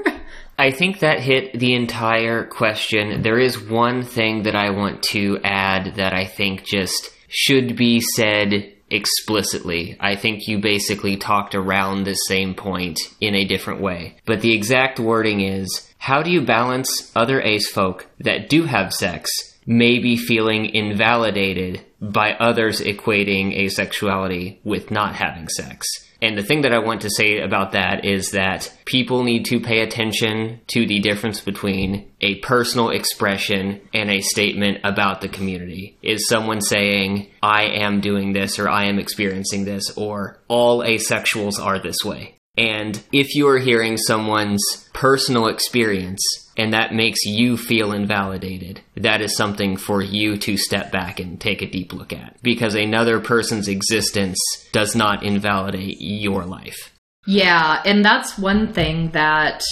[0.58, 3.22] I think that hit the entire question.
[3.22, 8.00] There is one thing that I want to add that I think just should be
[8.00, 9.96] said explicitly.
[10.00, 14.16] I think you basically talked around the same point in a different way.
[14.24, 18.92] But the exact wording is how do you balance other ace folk that do have
[18.92, 19.30] sex
[19.66, 25.86] maybe feeling invalidated by others equating asexuality with not having sex?
[26.24, 29.60] And the thing that I want to say about that is that people need to
[29.60, 35.98] pay attention to the difference between a personal expression and a statement about the community.
[36.00, 41.60] Is someone saying, I am doing this, or I am experiencing this, or all asexuals
[41.60, 42.38] are this way?
[42.56, 44.62] And if you are hearing someone's
[44.94, 46.22] personal experience
[46.56, 51.40] and that makes you feel invalidated, that is something for you to step back and
[51.40, 54.38] take a deep look at because another person's existence
[54.72, 56.92] does not invalidate your life.
[57.26, 59.62] Yeah, and that's one thing that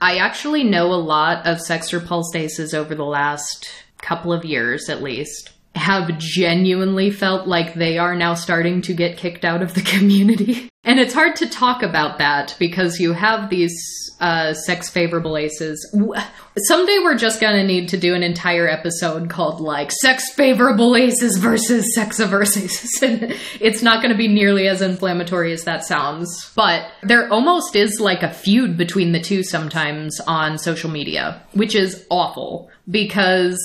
[0.00, 3.68] I actually know a lot of sex repulsed aces over the last
[3.98, 5.50] couple of years at least.
[5.74, 10.68] Have genuinely felt like they are now starting to get kicked out of the community.
[10.84, 13.76] And it's hard to talk about that because you have these
[14.20, 15.86] uh, sex favorable aces.
[16.56, 21.36] Someday we're just gonna need to do an entire episode called like sex favorable aces
[21.36, 23.02] versus sex averse aces.
[23.02, 26.52] And it's not gonna be nearly as inflammatory as that sounds.
[26.56, 31.74] But there almost is like a feud between the two sometimes on social media, which
[31.74, 33.58] is awful because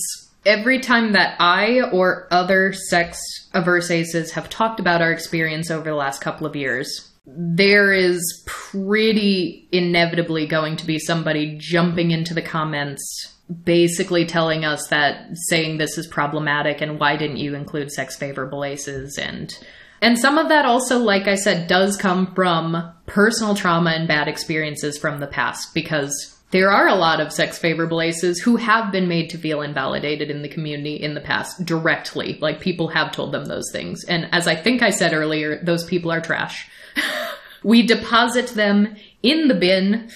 [0.45, 3.19] every time that I or other sex
[3.53, 8.43] averse aces have talked about our experience over the last couple of years, there is
[8.45, 13.33] pretty inevitably going to be somebody jumping into the comments
[13.65, 18.63] basically telling us that saying this is problematic and why didn't you include sex favorable
[18.63, 19.17] aces?
[19.17, 19.55] And
[20.01, 24.27] and some of that also like i said does come from personal trauma and bad
[24.27, 28.91] experiences from the past because there are a lot of sex favorable aces who have
[28.91, 32.37] been made to feel invalidated in the community in the past directly.
[32.39, 34.03] Like people have told them those things.
[34.05, 36.69] And as I think I said earlier, those people are trash.
[37.63, 40.11] we deposit them in the bin.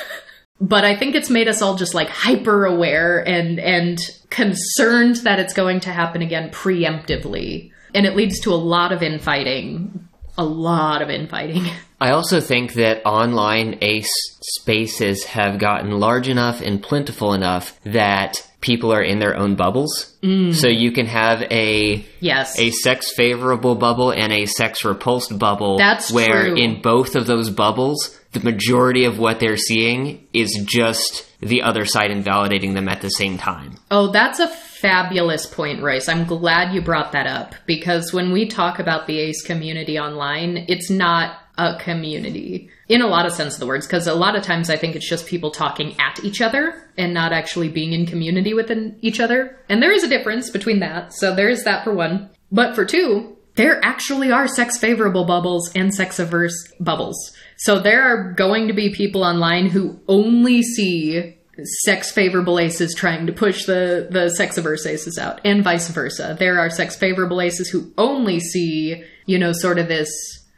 [0.60, 3.98] but I think it's made us all just like hyper aware and and
[4.30, 7.72] concerned that it's going to happen again preemptively.
[7.94, 10.08] And it leads to a lot of infighting.
[10.38, 11.66] A lot of infighting.
[12.04, 18.46] I also think that online ace spaces have gotten large enough and plentiful enough that
[18.60, 20.14] people are in their own bubbles.
[20.22, 20.54] Mm.
[20.54, 25.78] So you can have a yes a sex favorable bubble and a sex repulsed bubble.
[25.78, 26.56] That's where true.
[26.56, 31.86] in both of those bubbles, the majority of what they're seeing is just the other
[31.86, 33.78] side invalidating them at the same time.
[33.90, 36.10] Oh, that's a fabulous point, Royce.
[36.10, 40.66] I'm glad you brought that up because when we talk about the ACE community online,
[40.68, 44.34] it's not a community in a lot of sense of the words because a lot
[44.34, 47.92] of times i think it's just people talking at each other and not actually being
[47.92, 49.58] in community with each other.
[49.68, 52.30] And there is a difference between that so there is that for one.
[52.50, 57.32] But for two there actually are sex favorable bubbles and sex averse bubbles.
[57.56, 61.38] So there are going to be people online who only see
[61.84, 66.36] sex favorable aces trying to push the the sex averse aces out and vice versa.
[66.38, 70.10] There are sex favorable aces who only see you know sort of this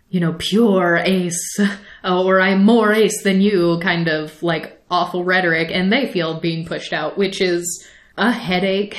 [0.08, 1.58] you know, pure ace,
[2.04, 6.40] uh, or I'm more ace than you kind of like awful rhetoric, and they feel
[6.40, 7.86] being pushed out, which is
[8.16, 8.96] a headache.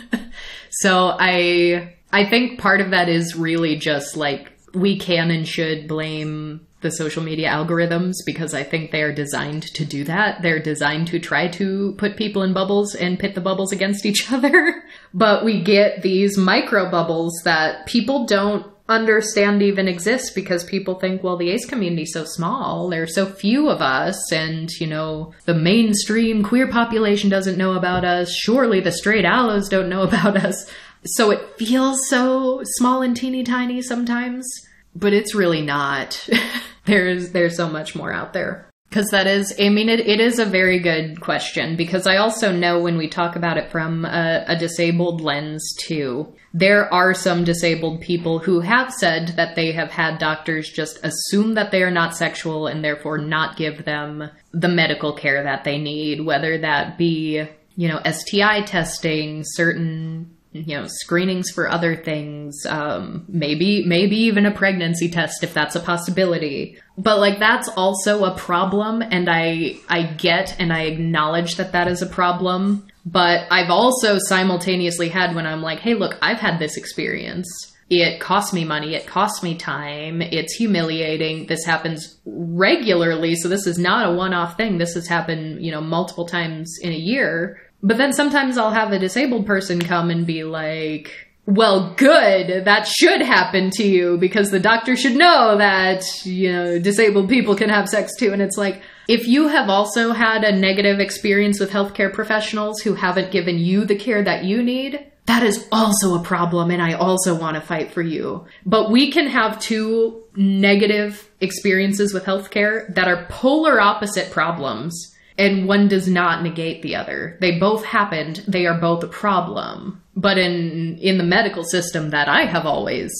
[0.70, 5.88] so I I think part of that is really just like we can and should
[5.88, 10.42] blame the social media algorithms because I think they are designed to do that.
[10.42, 14.30] They're designed to try to put people in bubbles and pit the bubbles against each
[14.32, 14.84] other.
[15.14, 21.22] but we get these micro bubbles that people don't understand even exists because people think,
[21.22, 22.88] well, the ace community is so small.
[22.88, 28.04] There's so few of us, and you know, the mainstream queer population doesn't know about
[28.04, 28.32] us.
[28.32, 30.70] Surely the straight allos don't know about us.
[31.06, 34.46] So it feels so small and teeny tiny sometimes,
[34.94, 36.28] but it's really not.
[36.84, 38.68] there's there's so much more out there.
[38.94, 42.52] Because that is, I mean, it, it is a very good question because I also
[42.52, 47.42] know when we talk about it from a, a, disabled lens too, there are some
[47.42, 51.90] disabled people who have said that they have had doctors just assume that they are
[51.90, 56.96] not sexual and therefore not give them the medical care that they need, whether that
[56.96, 64.16] be, you know, STI testing, certain you know screenings for other things um, maybe maybe
[64.16, 66.78] even a pregnancy test if that's a possibility.
[66.96, 71.88] But like that's also a problem and i i get and i acknowledge that that
[71.88, 72.86] is a problem.
[73.04, 77.48] But i've also simultaneously had when i'm like hey look i've had this experience.
[77.90, 78.94] It costs me money.
[78.94, 80.22] It costs me time.
[80.22, 81.46] It's humiliating.
[81.46, 84.78] This happens regularly so this is not a one-off thing.
[84.78, 88.92] This has happened you know multiple times in a year but then sometimes I'll have
[88.92, 91.12] a disabled person come and be like,
[91.44, 92.64] well, good.
[92.64, 97.54] That should happen to you because the doctor should know that, you know, disabled people
[97.54, 98.32] can have sex too.
[98.32, 102.94] And it's like, if you have also had a negative experience with healthcare professionals who
[102.94, 106.70] haven't given you the care that you need, that is also a problem.
[106.70, 108.46] And I also want to fight for you.
[108.64, 115.66] But we can have two negative experiences with healthcare that are polar opposite problems and
[115.66, 117.36] one does not negate the other.
[117.40, 118.44] They both happened.
[118.46, 120.02] They are both a problem.
[120.16, 123.12] But in in the medical system that I have always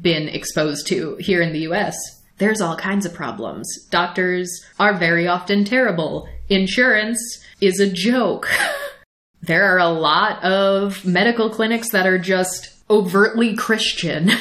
[0.00, 1.96] been exposed to here in the US,
[2.38, 3.68] there's all kinds of problems.
[3.90, 6.28] Doctors are very often terrible.
[6.48, 7.20] Insurance
[7.60, 8.48] is a joke.
[9.42, 14.30] there are a lot of medical clinics that are just overtly Christian.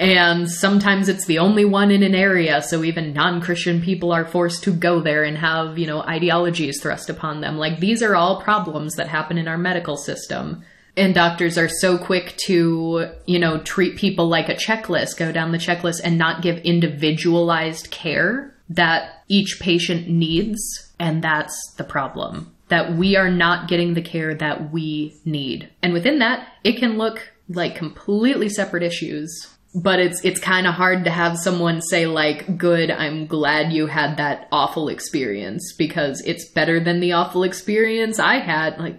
[0.00, 4.24] And sometimes it's the only one in an area, so even non Christian people are
[4.24, 7.58] forced to go there and have, you know, ideologies thrust upon them.
[7.58, 10.64] Like, these are all problems that happen in our medical system.
[10.96, 15.52] And doctors are so quick to, you know, treat people like a checklist, go down
[15.52, 20.60] the checklist and not give individualized care that each patient needs.
[20.98, 22.54] And that's the problem.
[22.68, 25.68] That we are not getting the care that we need.
[25.82, 29.28] And within that, it can look like completely separate issues
[29.74, 33.86] but it's it's kind of hard to have someone say like good i'm glad you
[33.86, 38.78] had that awful experience because it's better than the awful experience i had.
[38.78, 38.96] Like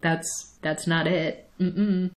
[0.00, 1.48] that's that's not it.
[1.60, 2.10] Mm-mm.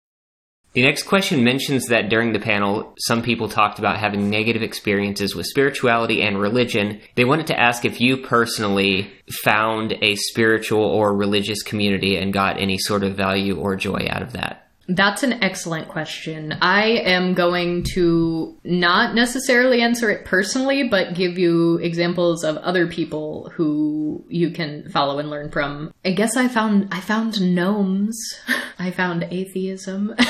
[0.73, 5.35] the next question mentions that during the panel some people talked about having negative experiences
[5.35, 7.01] with spirituality and religion.
[7.15, 9.11] They wanted to ask if you personally
[9.43, 14.21] found a spiritual or religious community and got any sort of value or joy out
[14.21, 16.53] of that that's an excellent question.
[16.61, 22.87] I am going to not necessarily answer it personally, but give you examples of other
[22.87, 25.93] people who you can follow and learn from.
[26.03, 28.17] I guess I found I found gnomes.
[28.79, 30.13] I found atheism.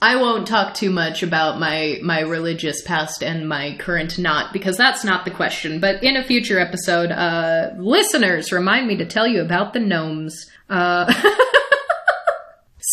[0.00, 4.76] I won't talk too much about my my religious past and my current not because
[4.76, 5.80] that's not the question.
[5.80, 10.46] But in a future episode, uh, listeners, remind me to tell you about the gnomes.
[10.68, 11.12] Uh,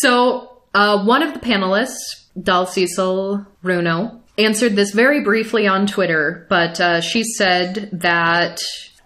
[0.00, 1.96] So, uh, one of the panelists,
[2.40, 8.60] Dal Cecil Runo, answered this very briefly on Twitter, but uh, she said that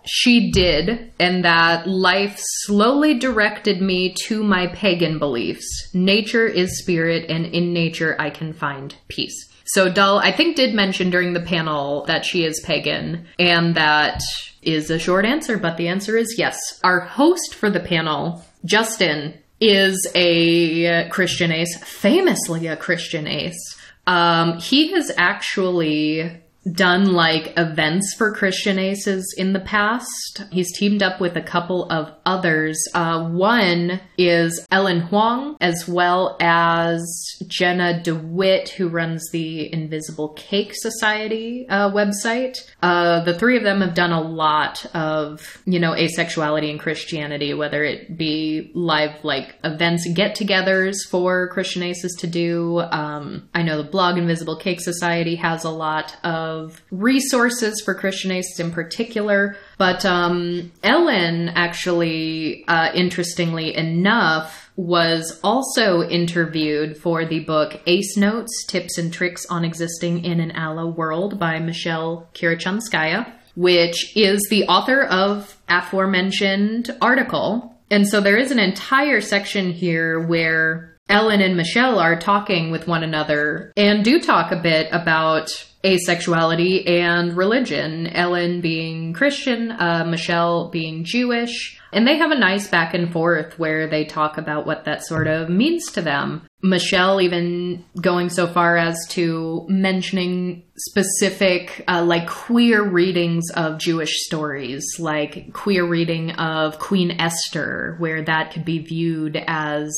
[0.04, 5.68] she did, and that life slowly directed me to my pagan beliefs.
[5.94, 9.48] Nature is spirit, and in nature I can find peace.
[9.66, 14.20] So Dal, I think, did mention during the panel that she is pagan, and that
[14.62, 16.58] is a short answer, but the answer is yes.
[16.82, 23.76] Our host for the panel, Justin, is a Christian ace, famously a Christian ace.
[24.06, 26.42] Um, he has actually
[26.72, 30.44] done like events for Christian Aces in the past.
[30.50, 32.78] He's teamed up with a couple of others.
[32.94, 37.02] Uh, one is Ellen Huang, as well as
[37.46, 42.58] Jenna DeWitt, who runs the Invisible Cake Society uh, website.
[42.82, 47.54] Uh, the three of them have done a lot of, you know, asexuality and Christianity,
[47.54, 52.80] whether it be live like events, get togethers for Christian Aces to do.
[52.80, 57.94] Um, I know the blog Invisible Cake Society has a lot of of resources for
[57.94, 59.56] Christian aces in particular.
[59.78, 68.64] But um, Ellen, actually, uh, interestingly enough, was also interviewed for the book Ace Notes
[68.66, 74.64] Tips and Tricks on Existing in an Allo World by Michelle Kirichanskaya, which is the
[74.64, 77.76] author of aforementioned article.
[77.90, 82.86] And so there is an entire section here where Ellen and Michelle are talking with
[82.86, 85.50] one another and do talk a bit about
[85.84, 88.06] asexuality and religion.
[88.08, 91.78] Ellen being Christian, uh, Michelle being Jewish.
[91.92, 95.26] And they have a nice back and forth where they talk about what that sort
[95.26, 96.46] of means to them.
[96.62, 104.12] Michelle even going so far as to mentioning specific, uh, like queer readings of Jewish
[104.26, 109.90] stories, like queer reading of Queen Esther, where that could be viewed as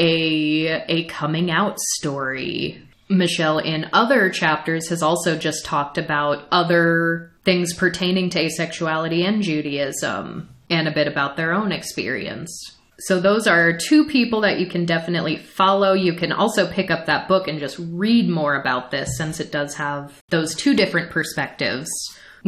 [0.00, 7.32] a a coming out story Michelle in other chapters has also just talked about other
[7.44, 12.76] things pertaining to asexuality and Judaism and a bit about their own experience.
[13.00, 15.92] So those are two people that you can definitely follow.
[15.92, 19.52] You can also pick up that book and just read more about this since it
[19.52, 21.88] does have those two different perspectives.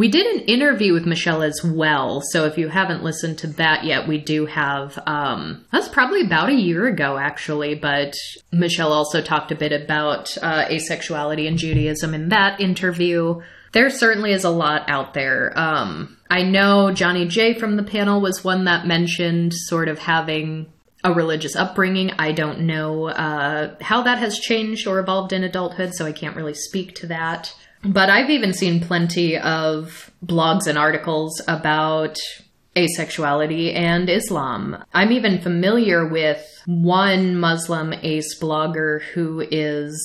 [0.01, 3.85] We did an interview with Michelle as well, so if you haven't listened to that
[3.85, 4.99] yet, we do have.
[5.07, 8.15] Um, that's probably about a year ago, actually, but
[8.51, 13.43] Michelle also talked a bit about uh, asexuality and Judaism in that interview.
[13.73, 15.53] There certainly is a lot out there.
[15.55, 20.73] Um, I know Johnny J from the panel was one that mentioned sort of having
[21.05, 22.13] a religious upbringing.
[22.19, 26.37] I don't know uh, how that has changed or evolved in adulthood, so I can't
[26.37, 27.55] really speak to that.
[27.83, 32.19] But I've even seen plenty of blogs and articles about
[32.77, 34.85] asexuality and Islam.
[34.93, 39.99] I'm even familiar with one Muslim ace blogger who is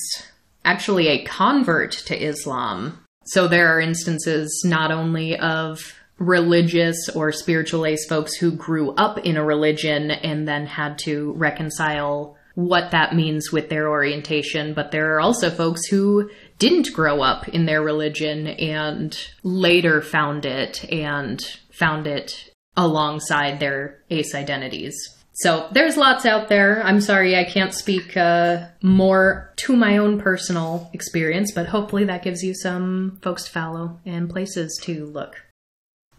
[0.64, 2.98] actually a convert to Islam.
[3.26, 9.18] So there are instances not only of religious or spiritual ace folks who grew up
[9.18, 14.90] in a religion and then had to reconcile what that means with their orientation, but
[14.90, 20.84] there are also folks who didn't grow up in their religion and later found it
[20.90, 21.40] and
[21.70, 24.96] found it alongside their ace identities.
[25.34, 26.82] So there's lots out there.
[26.82, 32.22] I'm sorry I can't speak uh, more to my own personal experience, but hopefully that
[32.22, 35.42] gives you some folks to follow and places to look.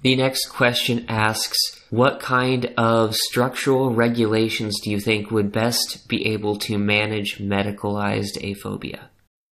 [0.04, 1.58] The next question asks
[1.90, 8.38] What kind of structural regulations do you think would best be able to manage medicalized
[8.44, 9.10] aphobia?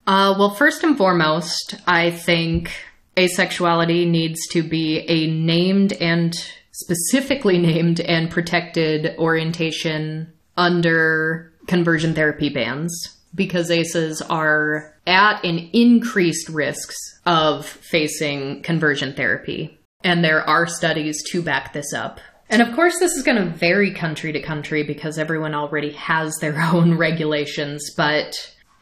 [0.06, 2.70] Uh, well, first and foremost, I think
[3.16, 6.34] asexuality needs to be a named and
[6.72, 16.48] specifically named and protected orientation under conversion therapy bans because ACEs are at an increased
[16.48, 16.96] risks
[17.26, 19.78] of facing conversion therapy.
[20.02, 22.20] And there are studies to back this up.
[22.50, 26.34] And of course, this is going to vary country to country because everyone already has
[26.40, 27.90] their own regulations.
[27.96, 28.34] But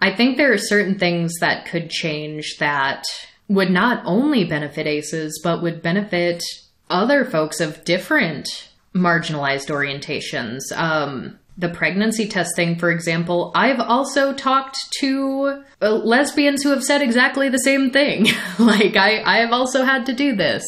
[0.03, 3.05] I think there are certain things that could change that
[3.47, 6.43] would not only benefit ACEs, but would benefit
[6.91, 8.49] other folks of different
[8.93, 10.77] marginalized orientations.
[10.77, 17.01] Um, the pregnancy testing, for example, I've also talked to uh, lesbians who have said
[17.01, 18.27] exactly the same thing.
[18.59, 20.65] like, I, I have also had to do this.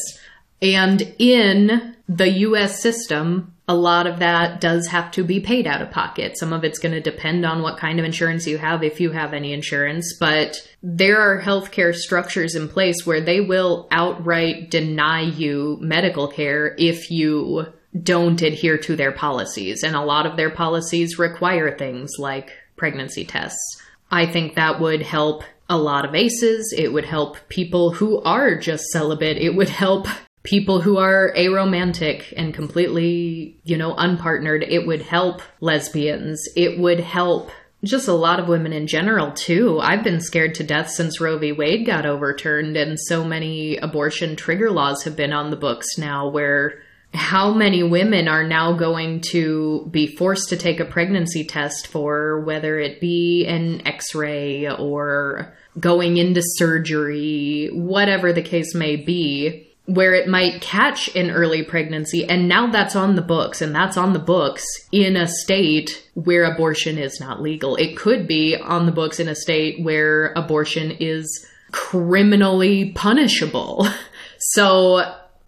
[0.61, 5.81] And in the US system, a lot of that does have to be paid out
[5.81, 6.37] of pocket.
[6.37, 9.11] Some of it's going to depend on what kind of insurance you have, if you
[9.11, 15.21] have any insurance, but there are healthcare structures in place where they will outright deny
[15.21, 17.65] you medical care if you
[18.03, 19.83] don't adhere to their policies.
[19.83, 23.81] And a lot of their policies require things like pregnancy tests.
[24.11, 26.73] I think that would help a lot of ACEs.
[26.77, 29.37] It would help people who are just celibate.
[29.37, 30.07] It would help
[30.45, 34.65] people who are aromantic and completely, you know, unpartnered.
[34.67, 36.47] It would help lesbians.
[36.55, 37.51] It would help
[37.83, 39.79] just a lot of women in general, too.
[39.79, 41.51] I've been scared to death since Roe v.
[41.51, 46.27] Wade got overturned, and so many abortion trigger laws have been on the books now
[46.29, 46.79] where
[47.13, 52.41] how many women are now going to be forced to take a pregnancy test for
[52.41, 59.74] whether it be an x ray or going into surgery, whatever the case may be,
[59.85, 62.27] where it might catch an early pregnancy.
[62.27, 66.43] And now that's on the books, and that's on the books in a state where
[66.43, 67.75] abortion is not legal.
[67.75, 73.87] It could be on the books in a state where abortion is criminally punishable.
[74.37, 75.01] So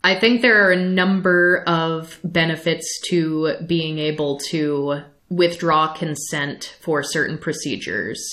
[0.04, 7.04] I think there are a number of benefits to being able to withdraw consent for
[7.04, 8.26] certain procedures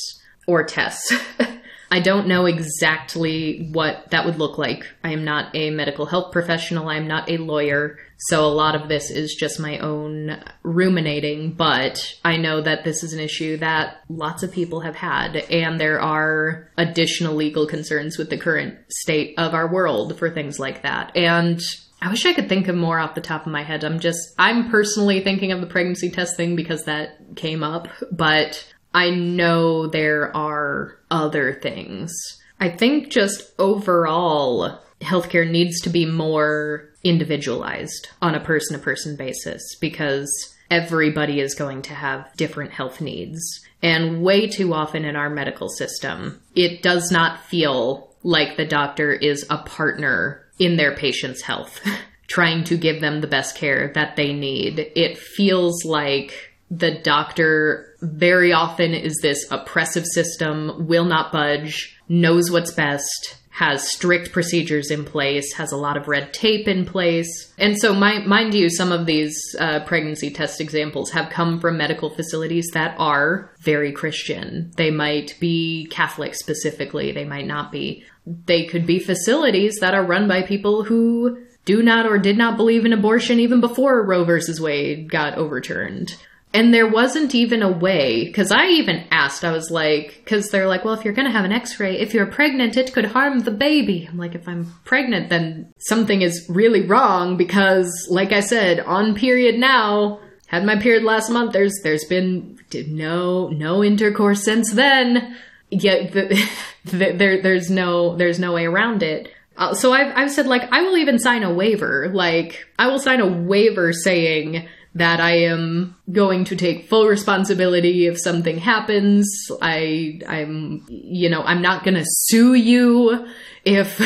[0.47, 1.13] or tests.
[1.91, 4.87] I don't know exactly what that would look like.
[5.03, 8.89] I am not a medical health professional, I'm not a lawyer, so a lot of
[8.89, 13.99] this is just my own ruminating, but I know that this is an issue that
[14.09, 19.35] lots of people have had, and there are additional legal concerns with the current state
[19.39, 21.17] of our world for things like that.
[21.17, 21.61] And
[22.01, 23.85] I wish I could think of more off the top of my head.
[23.85, 28.67] I'm just, I'm personally thinking of the pregnancy test thing because that came up, but
[28.93, 32.13] I know there are other things.
[32.59, 39.15] I think just overall, healthcare needs to be more individualized on a person to person
[39.17, 40.29] basis because
[40.71, 43.41] everybody is going to have different health needs.
[43.81, 49.13] And way too often in our medical system, it does not feel like the doctor
[49.13, 51.81] is a partner in their patient's health,
[52.27, 54.91] trying to give them the best care that they need.
[54.97, 62.51] It feels like the doctor very often is this oppressive system, will not budge, knows
[62.51, 67.55] what's best, has strict procedures in place, has a lot of red tape in place.
[67.57, 71.77] And so, my, mind you, some of these uh, pregnancy test examples have come from
[71.77, 74.73] medical facilities that are very Christian.
[74.77, 78.05] They might be Catholic specifically, they might not be.
[78.27, 82.57] They could be facilities that are run by people who do not or did not
[82.57, 86.17] believe in abortion even before Roe versus Wade got overturned.
[86.55, 90.69] And there wasn't even a way, because I even asked, I was like, because they're
[90.69, 93.07] like, well, if you're going to have an x ray, if you're pregnant, it could
[93.07, 94.07] harm the baby.
[94.09, 99.17] I'm like, if I'm pregnant, then something is really wrong because, like I said, on
[99.17, 105.37] period now, had my period last month, there's, there's been no, no intercourse since then.
[105.73, 106.49] The,
[106.85, 109.29] the, there, there's no, there's no way around it.
[109.57, 112.11] Uh, so I've, I've said, like, I will even sign a waiver.
[112.13, 118.07] Like, I will sign a waiver saying, that I am going to take full responsibility
[118.07, 119.29] if something happens.
[119.61, 123.27] I, I'm, you know, I'm not going to sue you
[123.65, 124.01] if,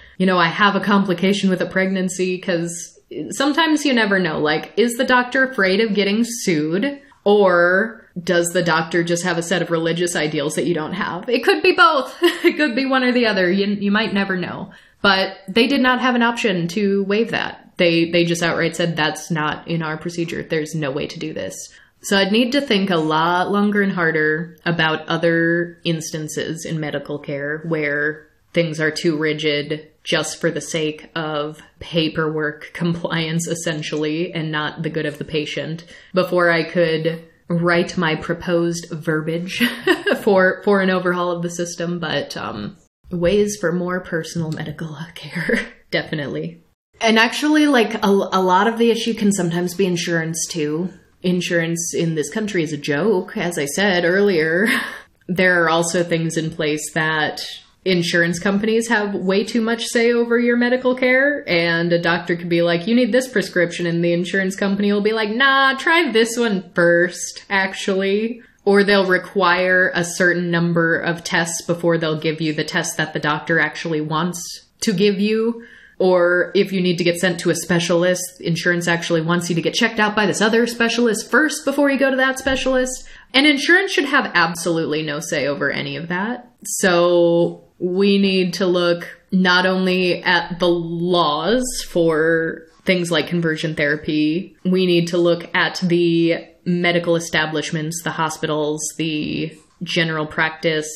[0.18, 2.98] you know, I have a complication with a pregnancy because
[3.30, 4.40] sometimes you never know.
[4.40, 9.42] Like, is the doctor afraid of getting sued or does the doctor just have a
[9.42, 11.28] set of religious ideals that you don't have?
[11.28, 12.16] It could be both.
[12.22, 13.50] it could be one or the other.
[13.50, 14.72] You, you might never know.
[15.00, 17.63] But they did not have an option to waive that.
[17.76, 20.42] They they just outright said that's not in our procedure.
[20.42, 21.72] There's no way to do this.
[22.02, 27.18] So I'd need to think a lot longer and harder about other instances in medical
[27.18, 34.52] care where things are too rigid just for the sake of paperwork compliance, essentially, and
[34.52, 39.62] not the good of the patient, before I could write my proposed verbiage
[40.22, 41.98] for for an overhaul of the system.
[41.98, 42.76] But um,
[43.10, 45.60] ways for more personal medical care,
[45.90, 46.63] definitely.
[47.00, 50.90] And actually, like a, a lot of the issue can sometimes be insurance too.
[51.22, 54.68] Insurance in this country is a joke, as I said earlier.
[55.28, 57.44] there are also things in place that
[57.84, 62.48] insurance companies have way too much say over your medical care and a doctor could
[62.48, 66.10] be like you need this prescription and the insurance company will be like nah try
[66.10, 72.40] this one first actually or they'll require a certain number of tests before they'll give
[72.40, 75.66] you the test that the doctor actually wants to give you
[75.98, 79.62] or if you need to get sent to a specialist, insurance actually wants you to
[79.62, 83.06] get checked out by this other specialist first before you go to that specialist.
[83.32, 86.50] And insurance should have absolutely no say over any of that.
[86.64, 94.56] So we need to look not only at the laws for things like conversion therapy,
[94.64, 100.88] we need to look at the medical establishments, the hospitals, the general practice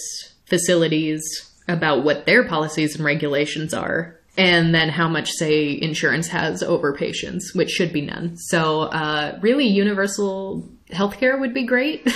[0.46, 1.22] facilities
[1.66, 4.17] about what their policies and regulations are.
[4.38, 8.36] And then how much say insurance has over patients, which should be none.
[8.36, 12.08] So, uh, really, universal healthcare would be great.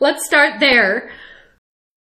[0.00, 1.10] Let's start there.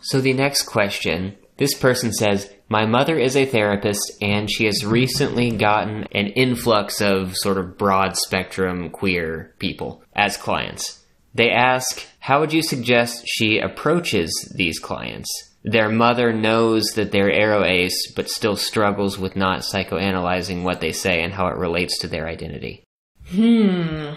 [0.01, 4.85] So the next question this person says, My mother is a therapist and she has
[4.85, 11.03] recently gotten an influx of sort of broad spectrum queer people as clients.
[11.33, 15.46] They ask, How would you suggest she approaches these clients?
[15.69, 20.93] Their mother knows that they're aro ace, but still struggles with not psychoanalyzing what they
[20.93, 22.85] say and how it relates to their identity.
[23.27, 24.13] Hmm.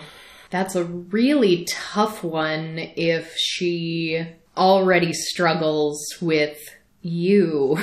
[0.50, 4.24] That's a really tough one if she
[4.56, 6.56] already struggles with
[7.02, 7.78] you.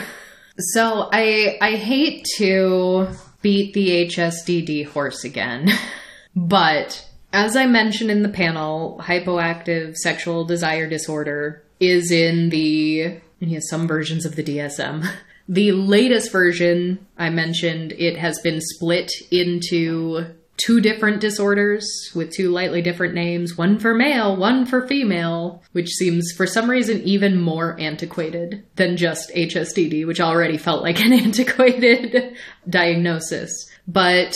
[0.57, 3.09] So I I hate to
[3.41, 5.71] beat the HSDD horse again,
[6.37, 13.59] but as I mentioned in the panel, hypoactive sexual desire disorder is in the yeah,
[13.61, 15.07] some versions of the DSM.
[15.49, 22.49] The latest version I mentioned, it has been split into two different disorders with two
[22.49, 27.39] lightly different names, one for male, one for female, which seems for some reason even
[27.39, 32.35] more antiquated than just HSDD, which already felt like an antiquated
[32.69, 33.69] diagnosis.
[33.87, 34.33] But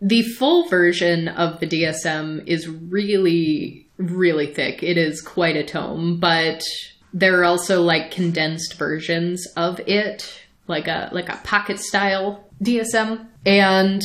[0.00, 4.82] the full version of the DSM is really, really thick.
[4.82, 6.62] It is quite a tome, but
[7.12, 13.26] there are also like condensed versions of it, like a like a pocket style DSM.
[13.44, 14.02] And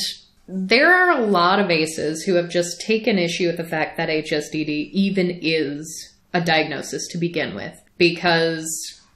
[0.48, 4.10] there are a lot of ACEs who have just taken issue with the fact that
[4.10, 8.68] HSDD even is a diagnosis to begin with, because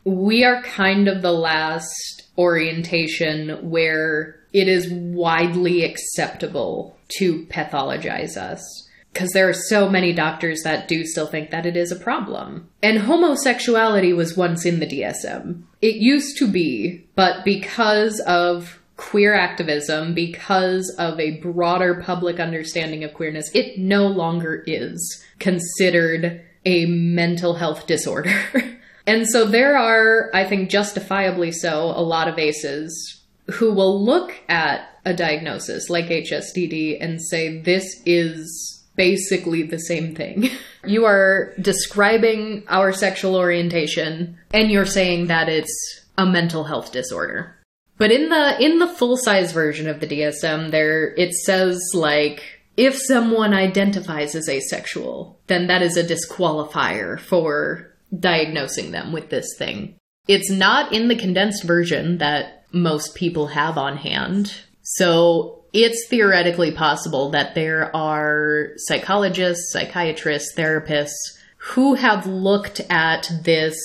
[0.03, 8.87] we are kind of the last orientation where it is widely acceptable to pathologize us.
[9.13, 12.69] Because there are so many doctors that do still think that it is a problem.
[12.81, 15.63] And homosexuality was once in the DSM.
[15.81, 23.03] It used to be, but because of queer activism because of a broader public understanding
[23.03, 28.31] of queerness, it no longer is considered a mental health disorder.
[29.07, 34.35] and so there are, I think justifiably so, a lot of ACEs who will look
[34.47, 40.49] at a diagnosis like HSDD and say, this is basically the same thing.
[40.85, 47.55] you are describing our sexual orientation and you're saying that it's a mental health disorder.
[47.97, 52.61] But in the in the full size version of the DSM, there it says like
[52.77, 59.47] if someone identifies as asexual, then that is a disqualifier for diagnosing them with this
[59.57, 59.95] thing.
[60.27, 64.53] It's not in the condensed version that most people have on hand.
[64.81, 73.75] So it's theoretically possible that there are psychologists, psychiatrists, therapists who have looked at this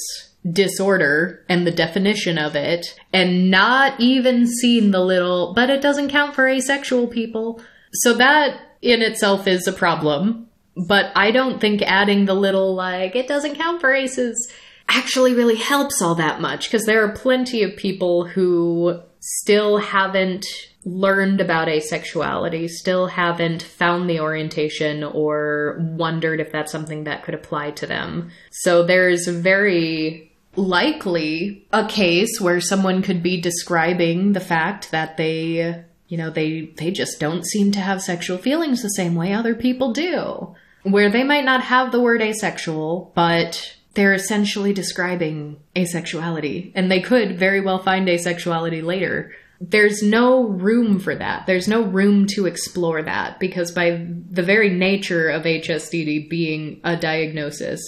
[0.51, 6.11] disorder and the definition of it and not even seen the little, but it doesn't
[6.11, 7.61] count for asexual people.
[7.93, 10.49] So that in itself is a problem.
[10.89, 14.53] But I don't think adding the little, like, it doesn't count for aces
[14.89, 20.47] actually really helps all that much because there are plenty of people who still haven't
[20.87, 27.35] learned about asexuality, still haven't found the orientation or wondered if that's something that could
[27.35, 28.31] apply to them.
[28.53, 35.85] So there's very likely a case where someone could be describing the fact that they
[36.09, 39.55] you know they they just don't seem to have sexual feelings the same way other
[39.55, 46.71] people do where they might not have the word asexual but they're essentially describing asexuality,
[46.75, 49.33] and they could very well find asexuality later.
[49.61, 51.47] There's no room for that.
[51.47, 56.97] There's no room to explore that because, by the very nature of HSDD being a
[56.97, 57.81] diagnosis,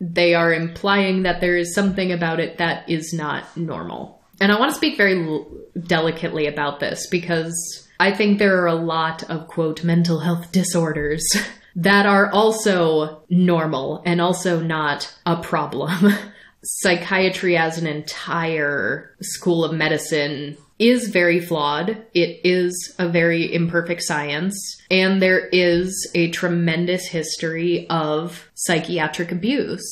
[0.00, 4.22] they are implying that there is something about it that is not normal.
[4.40, 5.50] And I want to speak very l-
[5.86, 7.54] delicately about this because
[7.98, 11.26] I think there are a lot of quote mental health disorders
[11.76, 16.12] that are also normal and also not a problem.
[16.64, 22.04] Psychiatry as an entire school of medicine is very flawed.
[22.14, 24.56] It is a very imperfect science.
[24.90, 29.84] And there is a tremendous history of psychiatric abuse.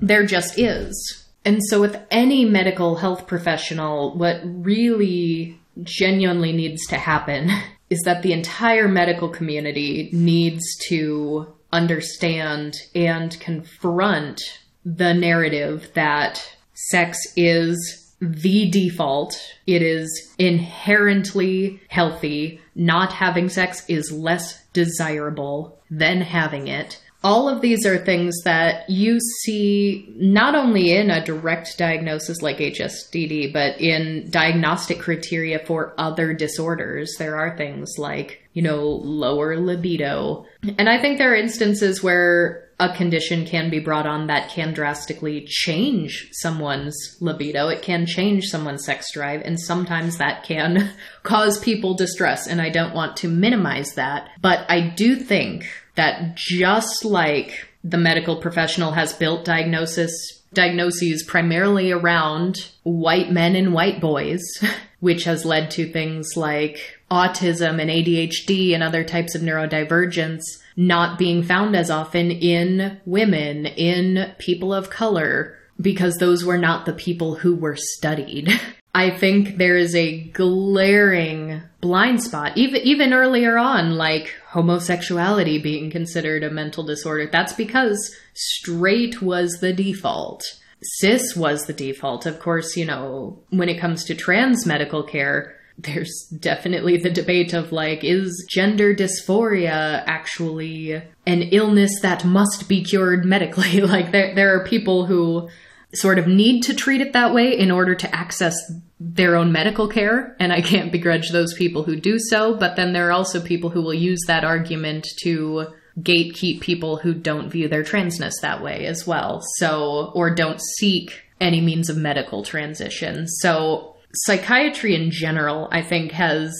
[0.00, 1.24] There just is.
[1.44, 7.50] And so, with any medical health professional, what really genuinely needs to happen
[7.90, 14.42] is that the entire medical community needs to understand and confront
[14.84, 19.36] the narrative that sex is the default.
[19.66, 22.60] It is inherently healthy.
[22.74, 27.00] Not having sex is less desirable than having it.
[27.24, 32.58] All of these are things that you see not only in a direct diagnosis like
[32.58, 37.16] HSDD, but in diagnostic criteria for other disorders.
[37.18, 40.46] There are things like, you know, lower libido.
[40.78, 44.74] And I think there are instances where a condition can be brought on that can
[44.74, 47.68] drastically change someone's libido.
[47.68, 50.90] It can change someone's sex drive, and sometimes that can
[51.22, 52.46] cause people distress.
[52.46, 54.28] And I don't want to minimize that.
[54.40, 60.12] But I do think that just like the medical professional has built diagnosis
[60.52, 64.42] diagnoses primarily around white men and white boys,
[65.00, 70.42] which has led to things like autism and ADHD and other types of neurodivergence
[70.76, 76.86] not being found as often in women, in people of color, because those were not
[76.86, 78.48] the people who were studied.
[78.94, 85.90] I think there is a glaring blind spot, even even earlier on, like homosexuality being
[85.90, 87.28] considered a mental disorder.
[87.30, 90.44] That's because straight was the default.
[90.82, 92.24] Cis was the default.
[92.24, 97.52] Of course, you know, when it comes to trans medical care, there's definitely the debate
[97.52, 103.80] of like, is gender dysphoria actually an illness that must be cured medically?
[103.82, 105.48] like, there, there are people who
[105.94, 108.56] sort of need to treat it that way in order to access
[108.98, 110.34] their own medical care.
[110.40, 112.54] And I can't begrudge those people who do so.
[112.54, 115.66] But then there are also people who will use that argument to
[116.00, 119.42] gatekeep people who don't view their transness that way as well.
[119.56, 123.26] So, or don't seek any means of medical transition.
[123.28, 126.54] So psychiatry in general, I think, has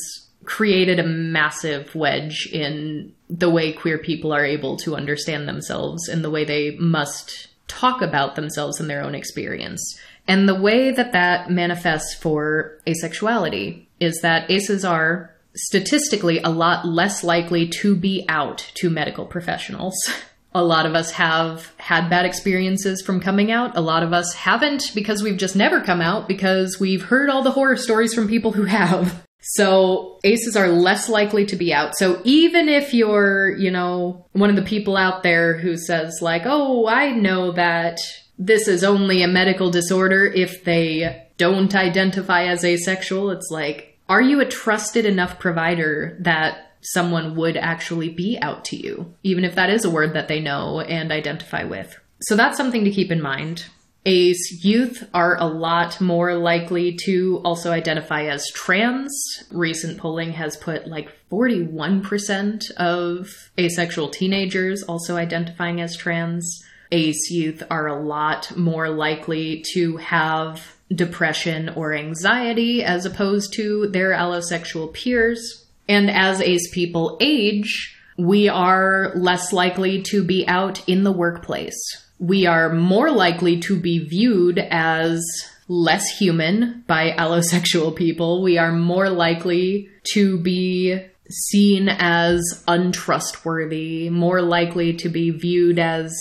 [0.44, 6.24] created a massive wedge in the way queer people are able to understand themselves and
[6.24, 9.98] the way they must talk about themselves and their own experience.
[10.28, 16.86] And the way that that manifests for asexuality is that aces are statistically a lot
[16.86, 19.96] less likely to be out to medical professionals.
[20.56, 23.76] A lot of us have had bad experiences from coming out.
[23.76, 27.42] A lot of us haven't because we've just never come out because we've heard all
[27.42, 29.22] the horror stories from people who have.
[29.40, 31.96] So aces are less likely to be out.
[31.96, 36.42] So even if you're, you know, one of the people out there who says like,
[36.46, 37.98] "Oh, I know that
[38.38, 44.22] this is only a medical disorder if they don't identify as asexual." It's like, are
[44.22, 49.54] you a trusted enough provider that someone would actually be out to you, even if
[49.54, 51.98] that is a word that they know and identify with.
[52.22, 53.66] So that's something to keep in mind.
[54.08, 59.12] Ace youth are a lot more likely to also identify as trans.
[59.50, 66.62] Recent polling has put like 41% of asexual teenagers also identifying as trans.
[66.92, 73.88] Ace youth are a lot more likely to have depression or anxiety as opposed to
[73.88, 75.65] their allosexual peers.
[75.88, 81.76] And as ace people age, we are less likely to be out in the workplace.
[82.18, 85.22] We are more likely to be viewed as
[85.68, 88.42] less human by allosexual people.
[88.42, 96.14] We are more likely to be seen as untrustworthy, more likely to be viewed as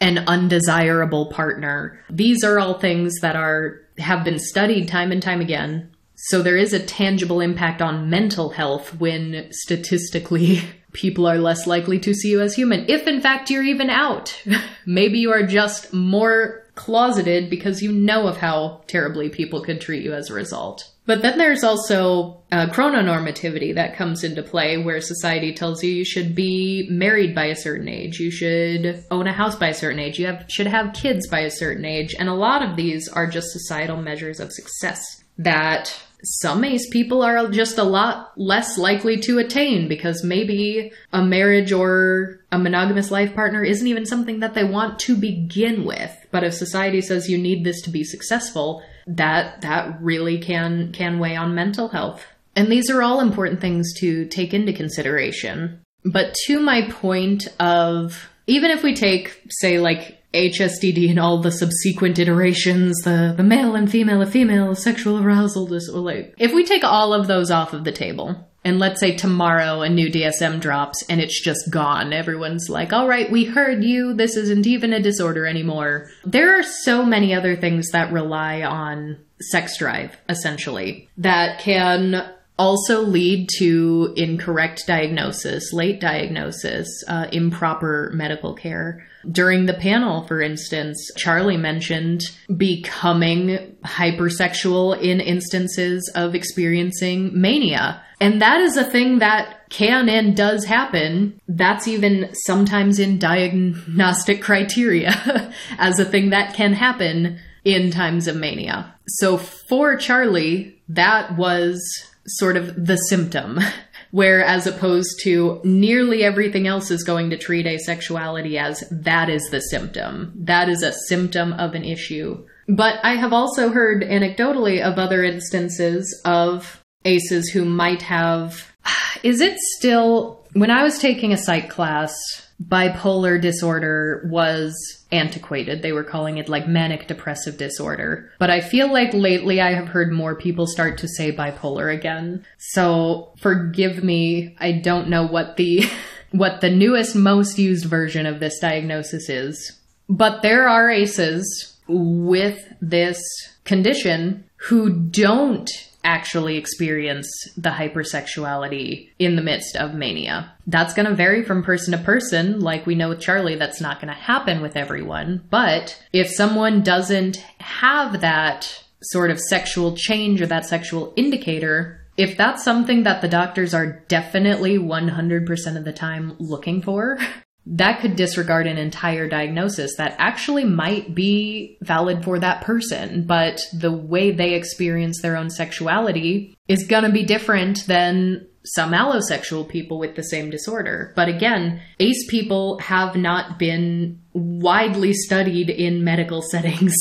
[0.00, 1.98] an undesirable partner.
[2.10, 5.90] These are all things that are have been studied time and time again
[6.20, 10.60] so there is a tangible impact on mental health when statistically
[10.92, 12.84] people are less likely to see you as human.
[12.88, 14.42] If in fact you're even out,
[14.86, 20.02] maybe you are just more closeted because you know of how terribly people could treat
[20.02, 20.90] you as a result.
[21.06, 26.04] But then there's also uh, chrononormativity that comes into play where society tells you you
[26.04, 30.00] should be married by a certain age, you should own a house by a certain
[30.00, 32.14] age, you have, should have kids by a certain age.
[32.18, 37.22] And a lot of these are just societal measures of success that some ace people
[37.22, 43.10] are just a lot less likely to attain because maybe a marriage or a monogamous
[43.10, 46.14] life partner isn't even something that they want to begin with.
[46.30, 51.18] But if society says you need this to be successful, that that really can can
[51.18, 52.24] weigh on mental health.
[52.56, 55.80] And these are all important things to take into consideration.
[56.04, 61.50] But to my point of even if we take say like HSDD and all the
[61.50, 66.00] subsequent iterations, the, the male and female and female sexual arousal disorder.
[66.00, 69.80] Like, if we take all of those off of the table, and let's say tomorrow
[69.80, 74.12] a new DSM drops and it's just gone, everyone's like, all right, we heard you,
[74.12, 76.10] this isn't even a disorder anymore.
[76.24, 83.02] There are so many other things that rely on sex drive, essentially, that can also
[83.02, 89.06] lead to incorrect diagnosis, late diagnosis, uh, improper medical care.
[89.30, 92.22] During the panel, for instance, Charlie mentioned
[92.56, 98.02] becoming hypersexual in instances of experiencing mania.
[98.20, 101.40] And that is a thing that can and does happen.
[101.46, 108.36] That's even sometimes in diagnostic criteria as a thing that can happen in times of
[108.36, 108.94] mania.
[109.06, 111.80] So for Charlie, that was
[112.26, 113.60] sort of the symptom.
[114.10, 119.46] Where, as opposed to nearly everything else is going to treat asexuality as that is
[119.50, 120.32] the symptom.
[120.34, 122.44] That is a symptom of an issue.
[122.68, 128.72] But I have also heard anecdotally of other instances of aces who might have.
[129.22, 130.46] Is it still.
[130.54, 132.14] When I was taking a psych class,
[132.62, 134.74] bipolar disorder was
[135.12, 135.80] antiquated.
[135.80, 138.30] They were calling it like manic depressive disorder.
[138.38, 142.44] But I feel like lately I have heard more people start to say bipolar again.
[142.58, 145.84] So forgive me, I don't know what the
[146.32, 149.78] what the newest most used version of this diagnosis is.
[150.08, 153.22] But there are aces with this
[153.64, 155.70] condition who don't
[156.04, 160.52] actually experience the hypersexuality in the midst of mania.
[160.66, 162.60] That's going to vary from person to person.
[162.60, 165.44] Like we know with Charlie, that's not going to happen with everyone.
[165.50, 172.36] But if someone doesn't have that sort of sexual change or that sexual indicator, if
[172.36, 177.18] that's something that the doctors are definitely 100% of the time looking for,
[177.70, 183.60] that could disregard an entire diagnosis that actually might be valid for that person, but
[183.74, 189.68] the way they experience their own sexuality is going to be different than some allosexual
[189.68, 191.12] people with the same disorder.
[191.14, 196.94] But again, ACE people have not been widely studied in medical settings,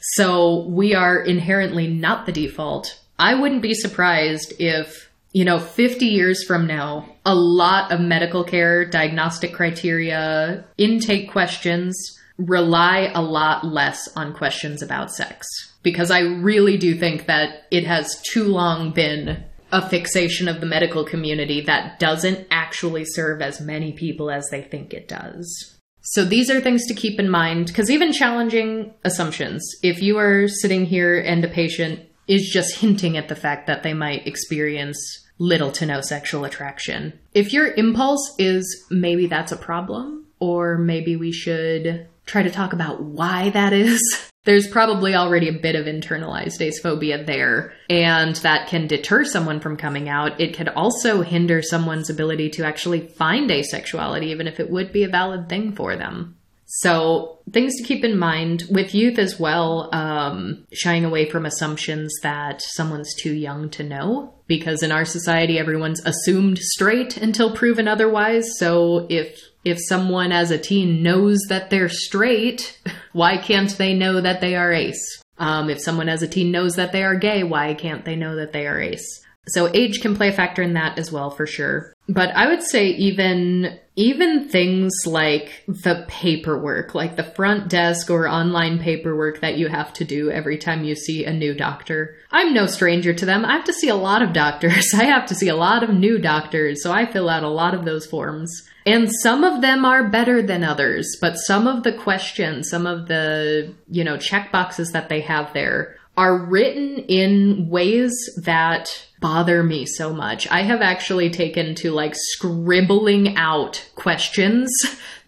[0.00, 2.98] so we are inherently not the default.
[3.18, 8.44] I wouldn't be surprised if you know, 50 years from now, a lot of medical
[8.44, 15.46] care, diagnostic criteria, intake questions rely a lot less on questions about sex.
[15.82, 20.66] Because I really do think that it has too long been a fixation of the
[20.66, 25.78] medical community that doesn't actually serve as many people as they think it does.
[26.02, 30.46] So these are things to keep in mind because even challenging assumptions, if you are
[30.46, 34.98] sitting here and a patient is just hinting at the fact that they might experience
[35.38, 37.18] little to no sexual attraction.
[37.34, 42.72] If your impulse is maybe that's a problem, or maybe we should try to talk
[42.72, 44.00] about why that is,
[44.44, 49.76] there's probably already a bit of internalized acephobia there, and that can deter someone from
[49.76, 50.40] coming out.
[50.40, 55.04] It could also hinder someone's ability to actually find asexuality, even if it would be
[55.04, 56.36] a valid thing for them.
[56.74, 62.10] So, things to keep in mind with youth as well, um, shying away from assumptions
[62.22, 64.34] that someone's too young to know.
[64.52, 68.44] Because in our society, everyone's assumed straight until proven otherwise.
[68.58, 72.78] So, if if someone as a teen knows that they're straight,
[73.14, 75.22] why can't they know that they are ace?
[75.38, 78.36] Um, if someone as a teen knows that they are gay, why can't they know
[78.36, 79.21] that they are ace?
[79.48, 81.94] So age can play a factor in that as well for sure.
[82.08, 88.26] But I would say even even things like the paperwork, like the front desk or
[88.26, 92.16] online paperwork that you have to do every time you see a new doctor.
[92.30, 93.44] I'm no stranger to them.
[93.44, 94.92] I have to see a lot of doctors.
[94.94, 97.74] I have to see a lot of new doctors, so I fill out a lot
[97.74, 98.50] of those forms.
[98.86, 103.06] And some of them are better than others, but some of the questions, some of
[103.06, 108.12] the, you know, check boxes that they have there are written in ways
[108.44, 110.46] that bother me so much.
[110.50, 114.70] I have actually taken to like scribbling out questions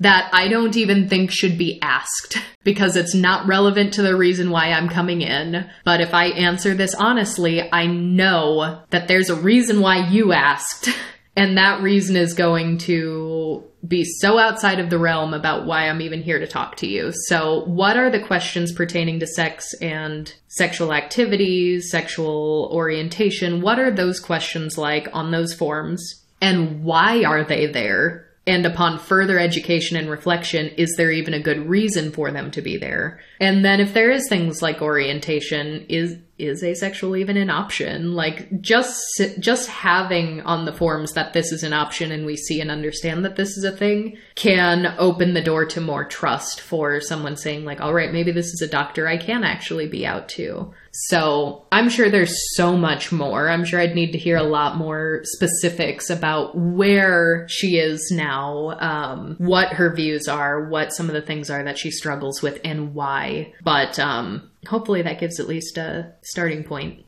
[0.01, 4.51] that I don't even think should be asked because it's not relevant to the reason
[4.51, 5.71] why I'm coming in.
[5.85, 10.89] But if I answer this honestly, I know that there's a reason why you asked.
[11.37, 16.01] And that reason is going to be so outside of the realm about why I'm
[16.01, 17.13] even here to talk to you.
[17.27, 23.61] So, what are the questions pertaining to sex and sexual activities, sexual orientation?
[23.61, 26.25] What are those questions like on those forms?
[26.41, 28.29] And why are they there?
[28.47, 32.61] And upon further education and reflection, is there even a good reason for them to
[32.61, 33.21] be there?
[33.41, 38.13] And then if there is things like orientation, is is asexual even an option?
[38.15, 39.01] Like just
[39.39, 43.25] just having on the forums that this is an option and we see and understand
[43.25, 47.65] that this is a thing can open the door to more trust for someone saying
[47.65, 50.73] like, all right, maybe this is a doctor I can actually be out to.
[51.09, 53.49] So I'm sure there's so much more.
[53.49, 58.77] I'm sure I'd need to hear a lot more specifics about where she is now,
[58.79, 62.61] um, what her views are, what some of the things are that she struggles with,
[62.65, 63.53] and why.
[63.65, 67.05] But um, hopefully that gives at least a starting point.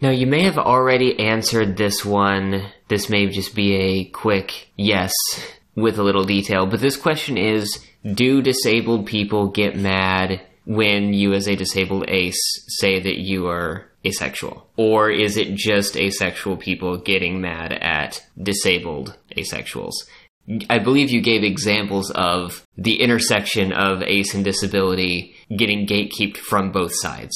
[0.00, 2.64] Now, you may have already answered this one.
[2.88, 5.12] This may just be a quick yes
[5.76, 11.32] with a little detail, but this question is Do disabled people get mad when you,
[11.34, 12.40] as a disabled ace,
[12.80, 14.68] say that you are asexual?
[14.76, 19.92] Or is it just asexual people getting mad at disabled asexuals?
[20.68, 26.72] I believe you gave examples of the intersection of ace and disability getting gatekept from
[26.72, 27.34] both sides.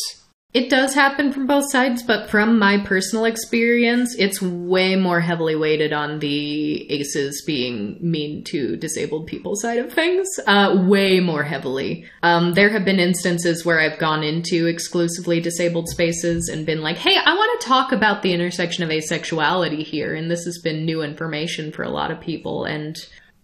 [0.56, 5.54] It does happen from both sides, but from my personal experience, it's way more heavily
[5.54, 10.26] weighted on the aces being mean to disabled people side of things.
[10.46, 12.06] Uh, way more heavily.
[12.22, 16.96] Um, there have been instances where I've gone into exclusively disabled spaces and been like,
[16.96, 20.86] hey, I want to talk about the intersection of asexuality here, and this has been
[20.86, 22.64] new information for a lot of people.
[22.64, 22.96] And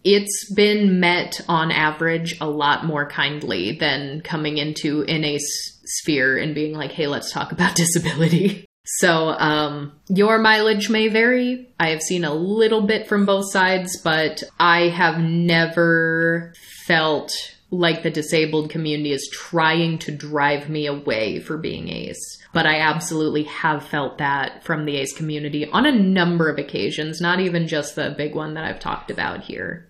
[0.02, 6.38] it's been met on average a lot more kindly than coming into an ace sphere
[6.38, 8.66] and being like, hey, let's talk about disability.
[8.84, 11.72] So, um, your mileage may vary.
[11.78, 16.52] I have seen a little bit from both sides, but I have never
[16.86, 17.32] felt
[17.70, 22.38] like the disabled community is trying to drive me away for being ace.
[22.52, 27.20] But I absolutely have felt that from the ace community on a number of occasions,
[27.20, 29.88] not even just the big one that I've talked about here.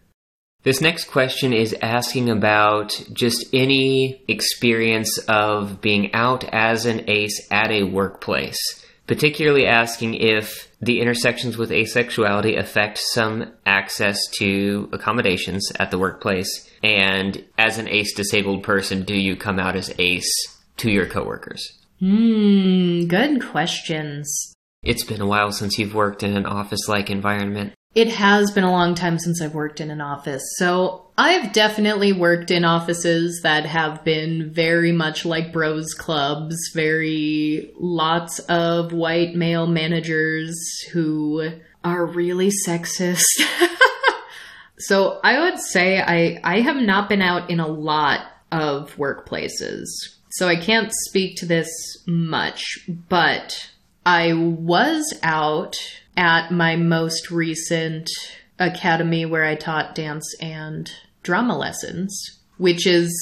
[0.65, 7.49] This next question is asking about just any experience of being out as an ace
[7.51, 8.59] at a workplace,
[9.09, 16.71] particularly asking if the intersections with asexuality affect some access to accommodations at the workplace.
[16.83, 20.33] And as an ace disabled person, do you come out as ace
[20.77, 21.73] to your coworkers?
[21.99, 24.55] Hmm, good questions.
[24.85, 27.75] It's been a while since you've worked in an office like environment.
[27.95, 30.43] It has been a long time since I've worked in an office.
[30.57, 37.71] So I've definitely worked in offices that have been very much like bros clubs, very
[37.79, 40.59] lots of white male managers
[40.93, 41.51] who
[41.85, 43.25] are really sexist.
[44.79, 49.87] so I would say I, I have not been out in a lot of workplaces.
[50.31, 51.69] So I can't speak to this
[52.07, 53.71] much, but
[54.07, 55.77] I was out
[56.17, 58.11] at my most recent
[58.59, 60.91] academy where I taught dance and
[61.23, 63.13] drama lessons, which is,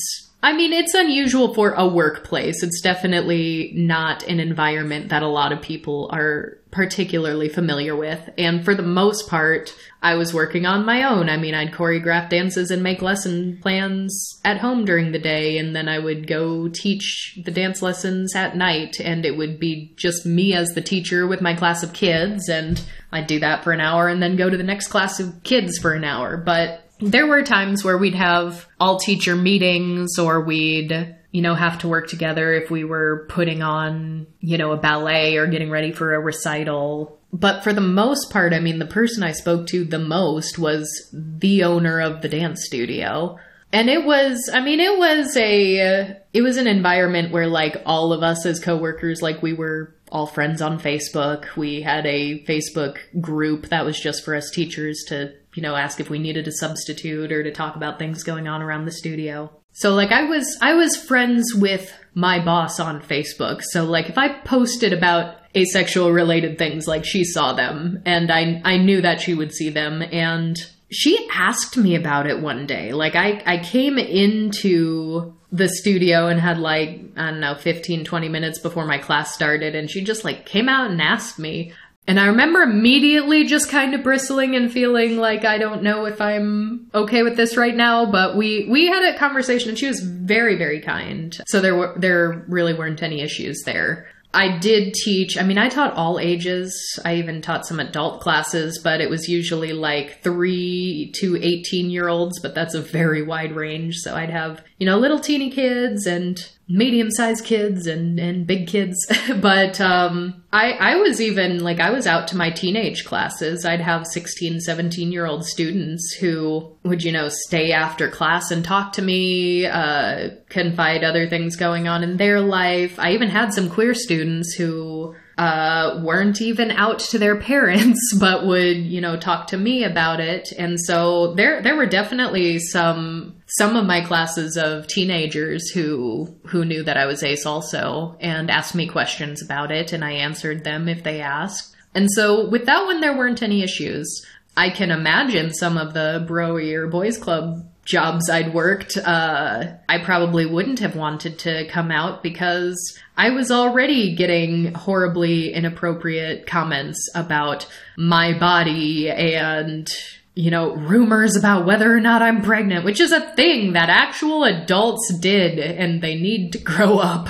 [0.43, 2.63] I mean, it's unusual for a workplace.
[2.63, 8.31] It's definitely not an environment that a lot of people are particularly familiar with.
[8.39, 11.29] And for the most part, I was working on my own.
[11.29, 15.75] I mean, I'd choreograph dances and make lesson plans at home during the day, and
[15.75, 20.25] then I would go teach the dance lessons at night, and it would be just
[20.25, 22.81] me as the teacher with my class of kids, and
[23.13, 25.79] I'd do that for an hour and then go to the next class of kids
[25.79, 26.37] for an hour.
[26.37, 31.79] But there were times where we'd have all teacher meetings or we'd you know, have
[31.79, 35.93] to work together if we were putting on, you know, a ballet or getting ready
[35.93, 37.19] for a recital.
[37.33, 40.89] But for the most part, I mean, the person I spoke to the most was
[41.13, 43.39] the owner of the dance studio.
[43.73, 48.13] And it was, I mean, it was a, it was an environment where like all
[48.13, 51.55] of us as coworkers, like we were all friends on Facebook.
[51.55, 56.01] We had a Facebook group that was just for us teachers to, you know, ask
[56.01, 59.53] if we needed a substitute or to talk about things going on around the studio.
[59.73, 63.63] So like I was I was friends with my boss on Facebook.
[63.63, 68.63] So like if I posted about asexual related things like she saw them and I
[68.65, 70.57] I knew that she would see them and
[70.91, 72.93] she asked me about it one day.
[72.93, 78.29] Like I, I came into the studio and had like, I don't know, 15, 20
[78.29, 79.75] minutes before my class started.
[79.75, 81.73] And she just like came out and asked me.
[82.07, 86.21] And I remember immediately just kind of bristling and feeling like I don't know if
[86.21, 90.01] I'm okay with this right now, but we we had a conversation and she was
[90.01, 91.39] very very kind.
[91.47, 94.09] So there were there really weren't any issues there.
[94.33, 96.73] I did teach, I mean, I taught all ages.
[97.05, 102.07] I even taught some adult classes, but it was usually like three to 18 year
[102.07, 103.97] olds, but that's a very wide range.
[103.97, 106.39] So I'd have, you know, little teeny kids and
[106.71, 108.97] medium sized kids and, and big kids.
[109.41, 113.65] but um, I, I was even like, I was out to my teenage classes.
[113.65, 118.65] I'd have 16, 17 year old students who would, you know, stay after class and
[118.65, 122.99] talk to me, uh, confide other things going on in their life.
[122.99, 128.47] I even had some queer students who uh, weren't even out to their parents, but
[128.47, 130.53] would you know talk to me about it.
[130.53, 136.67] And so there there were definitely some some of my classes of teenagers who who
[136.67, 140.63] knew that I was ace also and asked me questions about it, and I answered
[140.63, 141.75] them if they asked.
[141.95, 144.25] And so with that one, there weren't any issues.
[144.57, 149.99] I can imagine some of the broy or boys club jobs I'd worked, uh, I
[149.99, 152.79] probably wouldn't have wanted to come out because
[153.17, 157.67] I was already getting horribly inappropriate comments about
[157.97, 159.89] my body and
[160.37, 164.45] you know, rumors about whether or not I'm pregnant, which is a thing that actual
[164.45, 167.29] adults did and they need to grow up.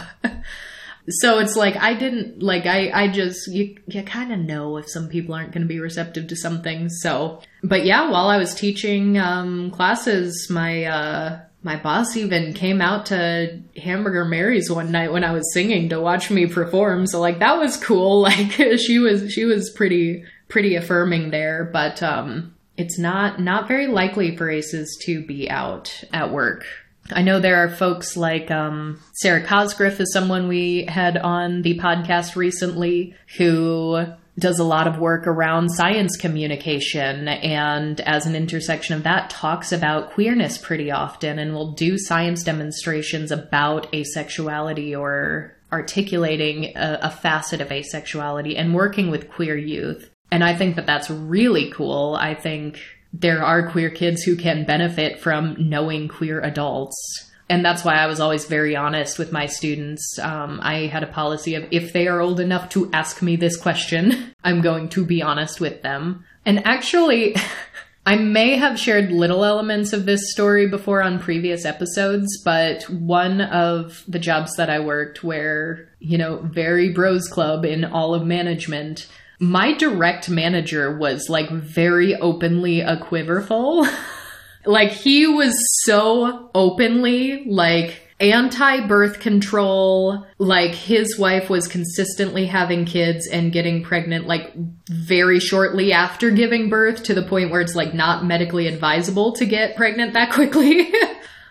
[1.10, 4.88] So it's like I didn't like I I just you you kind of know if
[4.88, 6.88] some people aren't going to be receptive to something.
[6.88, 12.80] So, but yeah, while I was teaching um, classes, my uh, my boss even came
[12.80, 17.06] out to Hamburger Mary's one night when I was singing to watch me perform.
[17.06, 18.22] So like that was cool.
[18.30, 23.86] Like she was she was pretty pretty affirming there, but um it's not not very
[23.86, 26.64] likely for aces to be out at work
[27.12, 31.78] I know there are folks like um, Sarah Cosgriff is someone we had on the
[31.78, 34.06] podcast recently who
[34.38, 39.70] does a lot of work around science communication and as an intersection of that talks
[39.70, 47.10] about queerness pretty often and will do science demonstrations about asexuality or articulating a, a
[47.10, 50.10] facet of asexuality and working with queer youth.
[50.32, 52.16] And I think that that's really cool.
[52.18, 52.80] I think
[53.12, 57.30] there are queer kids who can benefit from knowing queer adults.
[57.48, 60.18] And that's why I was always very honest with my students.
[60.20, 63.56] Um, I had a policy of if they are old enough to ask me this
[63.56, 66.24] question, I'm going to be honest with them.
[66.46, 67.34] And actually,
[68.06, 73.40] I may have shared little elements of this story before on previous episodes, but one
[73.40, 78.24] of the jobs that I worked where, you know, very bros club in all of
[78.24, 79.06] management,
[79.40, 83.86] my direct manager was like very openly equivocal.
[84.66, 85.54] like he was
[85.84, 90.26] so openly like anti birth control.
[90.36, 94.52] Like his wife was consistently having kids and getting pregnant like
[94.88, 99.46] very shortly after giving birth to the point where it's like not medically advisable to
[99.46, 100.92] get pregnant that quickly.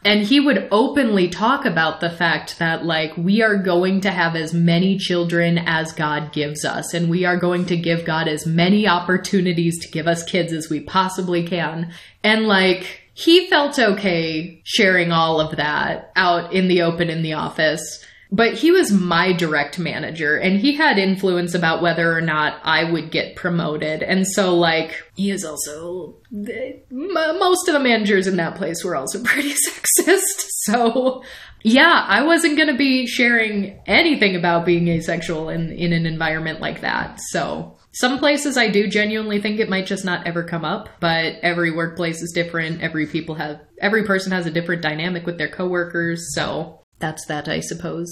[0.04, 4.36] And he would openly talk about the fact that, like, we are going to have
[4.36, 8.46] as many children as God gives us, and we are going to give God as
[8.46, 11.92] many opportunities to give us kids as we possibly can.
[12.24, 17.34] And, like, he felt okay sharing all of that out in the open in the
[17.34, 18.06] office.
[18.32, 22.84] But he was my direct manager and he had influence about whether or not I
[22.84, 24.04] would get promoted.
[24.04, 26.18] And so, like, he is also.
[26.32, 30.46] Most of the managers in that place were also pretty sexist.
[30.64, 31.24] So,
[31.64, 36.62] yeah, I wasn't going to be sharing anything about being asexual in, in an environment
[36.62, 37.20] like that.
[37.32, 41.36] So, some places I do genuinely think it might just not ever come up, but
[41.42, 42.82] every workplace is different.
[42.82, 47.48] Every people have every person has a different dynamic with their coworkers, so that's that,
[47.48, 48.10] I suppose.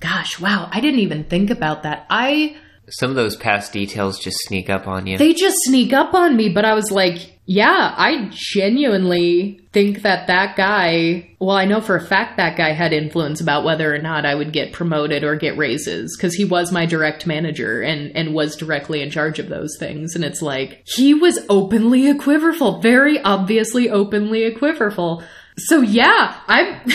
[0.00, 2.06] Gosh, wow, I didn't even think about that.
[2.10, 2.56] I.
[2.88, 5.16] Some of those past details just sneak up on you.
[5.16, 10.26] They just sneak up on me, but I was like, yeah, I genuinely think that
[10.26, 13.98] that guy, well, I know for a fact that guy had influence about whether or
[13.98, 18.14] not I would get promoted or get raises because he was my direct manager and,
[18.16, 20.14] and was directly in charge of those things.
[20.14, 25.22] And it's like, he was openly equivocal, very obviously openly equivocal.
[25.56, 26.80] So yeah, I'm.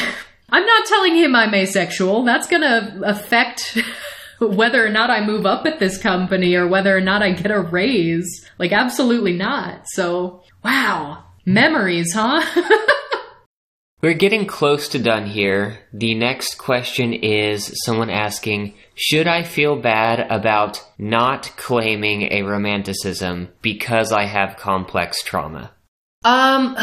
[0.49, 2.23] I'm not telling him I'm asexual.
[2.23, 3.77] That's going to affect
[4.39, 7.51] whether or not I move up at this company or whether or not I get
[7.51, 8.45] a raise.
[8.57, 9.81] Like, absolutely not.
[9.87, 11.25] So, wow.
[11.45, 12.43] Memories, huh?
[14.01, 15.79] We're getting close to done here.
[15.91, 24.11] The next question is someone asking, should I feel bad about not claiming aromanticism because
[24.11, 25.71] I have complex trauma?
[26.23, 26.77] Um,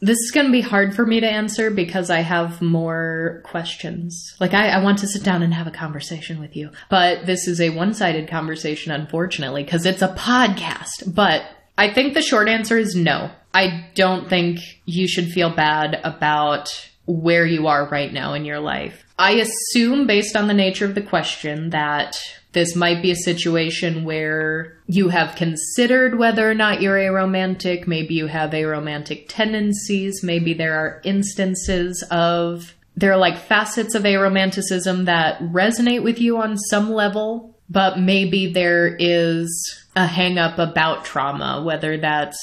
[0.00, 4.34] this is going to be hard for me to answer because I have more questions.
[4.40, 7.46] Like, I, I want to sit down and have a conversation with you, but this
[7.46, 11.14] is a one sided conversation, unfortunately, because it's a podcast.
[11.14, 11.42] But
[11.76, 13.30] I think the short answer is no.
[13.52, 18.60] I don't think you should feel bad about where you are right now in your
[18.60, 19.04] life.
[19.18, 22.18] I assume, based on the nature of the question, that
[22.52, 27.86] this might be a situation where you have considered whether or not you're aromantic.
[27.86, 30.22] Maybe you have aromantic tendencies.
[30.22, 36.38] Maybe there are instances of, there are like facets of aromanticism that resonate with you
[36.38, 42.38] on some level, but maybe there is a hang up about trauma, whether that's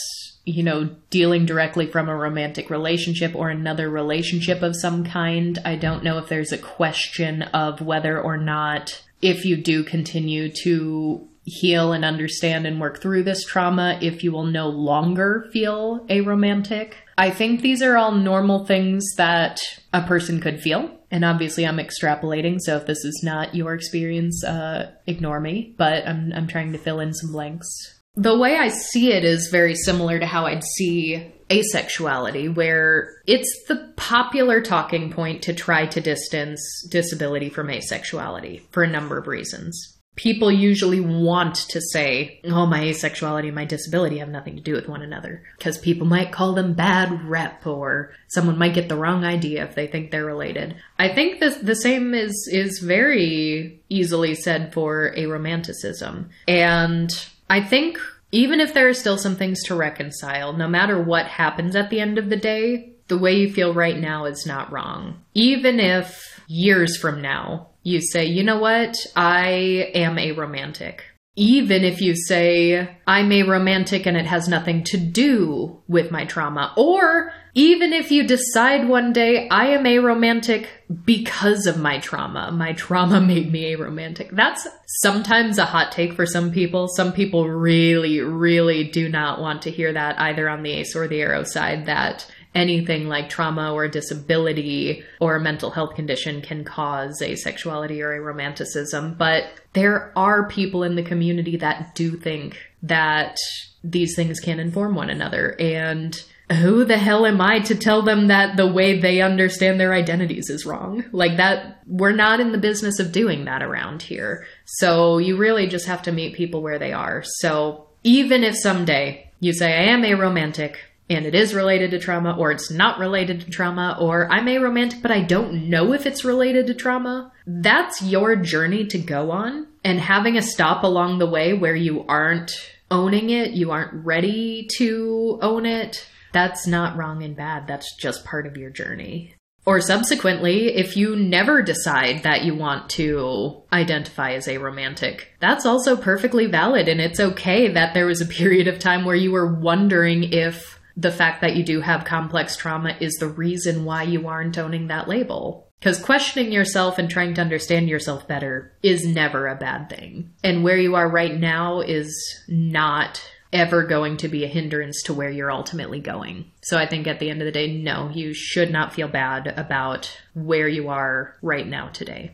[0.48, 5.60] you know, dealing directly from a romantic relationship or another relationship of some kind.
[5.66, 10.52] I don't know if there's a question of whether or not if you do continue
[10.64, 16.06] to heal and understand and work through this trauma, if you will no longer feel
[16.08, 16.94] aromantic.
[17.18, 19.60] I think these are all normal things that
[19.94, 20.92] a person could feel.
[21.10, 25.74] And obviously, I'm extrapolating, so if this is not your experience, uh, ignore me.
[25.78, 29.50] But I'm, I'm trying to fill in some blanks the way I see it is
[29.50, 35.86] very similar to how I'd see asexuality, where it's the popular talking point to try
[35.86, 39.94] to distance disability from asexuality for a number of reasons.
[40.16, 44.74] People usually want to say, oh, my asexuality and my disability have nothing to do
[44.74, 48.96] with one another, because people might call them bad rep, or someone might get the
[48.96, 50.76] wrong idea if they think they're related.
[50.98, 56.30] I think the, the same is, is very easily said for aromanticism.
[56.48, 57.12] And
[57.48, 58.00] I think
[58.32, 62.00] even if there are still some things to reconcile, no matter what happens at the
[62.00, 65.22] end of the day, the way you feel right now is not wrong.
[65.34, 71.00] Even if years from now you say, you know what, I am aromantic.
[71.40, 76.74] Even if you say, I'm aromantic and it has nothing to do with my trauma.
[76.76, 80.66] Or even if you decide one day, I am aromantic
[81.06, 82.52] because of my trauma.
[82.52, 84.32] My trauma made me aromantic.
[84.32, 86.88] That's sometimes a hot take for some people.
[86.88, 91.08] Some people really, really do not want to hear that either on the ace or
[91.08, 92.26] the aro side that
[92.58, 99.18] anything like trauma or disability or a mental health condition can cause asexuality or aromanticism.
[99.18, 103.38] But there are people in the community that do think that
[103.84, 105.56] these things can inform one another.
[105.60, 106.20] And
[106.52, 110.50] who the hell am I to tell them that the way they understand their identities
[110.50, 111.06] is wrong?
[111.12, 114.48] Like that, we're not in the business of doing that around here.
[114.66, 117.24] So you really just have to meet people where they are.
[117.24, 120.78] So even if someday you say, I am aromantic
[121.10, 125.02] and it is related to trauma, or it's not related to trauma, or I'm aromantic,
[125.02, 129.68] but I don't know if it's related to trauma, that's your journey to go on.
[129.84, 132.52] And having a stop along the way where you aren't
[132.92, 137.68] owning it, you aren't ready to own it, that's not wrong and bad.
[137.68, 139.34] That's just part of your journey.
[139.66, 145.98] Or subsequently, if you never decide that you want to identify as aromantic, that's also
[145.98, 146.88] perfectly valid.
[146.88, 150.77] And it's okay that there was a period of time where you were wondering if
[150.98, 154.88] the fact that you do have complex trauma is the reason why you aren't owning
[154.88, 155.68] that label.
[155.80, 160.32] Because questioning yourself and trying to understand yourself better is never a bad thing.
[160.44, 162.12] And where you are right now is
[162.48, 166.52] not ever going to be a hindrance to where you're ultimately going.
[166.64, 169.54] So I think at the end of the day, no, you should not feel bad
[169.56, 172.32] about where you are right now today.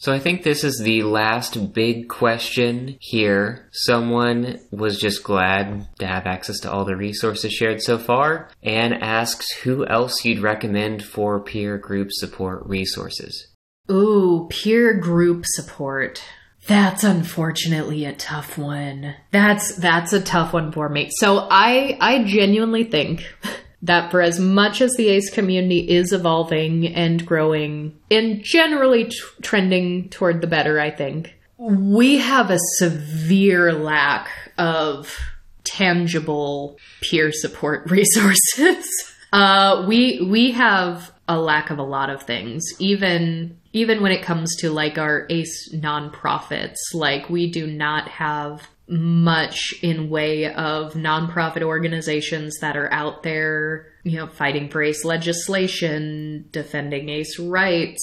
[0.00, 3.68] So I think this is the last big question here.
[3.72, 8.94] Someone was just glad to have access to all the resources shared so far and
[8.94, 13.48] asks who else you'd recommend for peer group support resources.
[13.90, 16.22] Ooh, peer group support.
[16.68, 19.16] That's unfortunately a tough one.
[19.32, 21.08] That's that's a tough one for me.
[21.10, 23.24] So I I genuinely think
[23.82, 29.16] that for as much as the ace community is evolving and growing and generally t-
[29.42, 34.28] trending toward the better, I think we have a severe lack
[34.58, 35.16] of
[35.64, 38.86] tangible peer support resources.
[39.32, 44.22] uh, we we have a lack of a lot of things, even even when it
[44.22, 50.94] comes to like our ace nonprofits like we do not have much in way of
[50.94, 58.00] nonprofit organizations that are out there you know fighting for ace legislation defending ace rights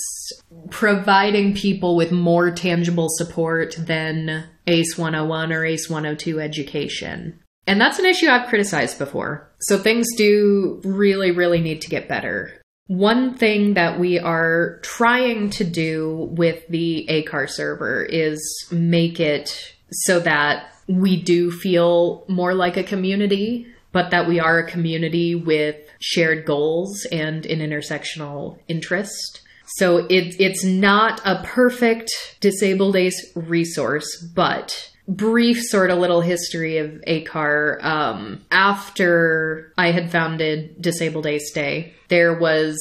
[0.70, 8.00] providing people with more tangible support than ace 101 or ace 102 education and that's
[8.00, 9.50] an issue I've criticized before.
[9.62, 12.62] So things do really, really need to get better.
[12.88, 18.40] One thing that we are trying to do with the ACAR server is
[18.72, 24.60] make it so that we do feel more like a community but that we are
[24.60, 29.40] a community with shared goals and an intersectional interest.
[29.78, 36.78] So it, it's not a perfect disabled ace resource, but brief sort of little history
[36.78, 37.82] of ACAR.
[37.86, 42.78] Um, after I had founded Disabled Ace Day, there was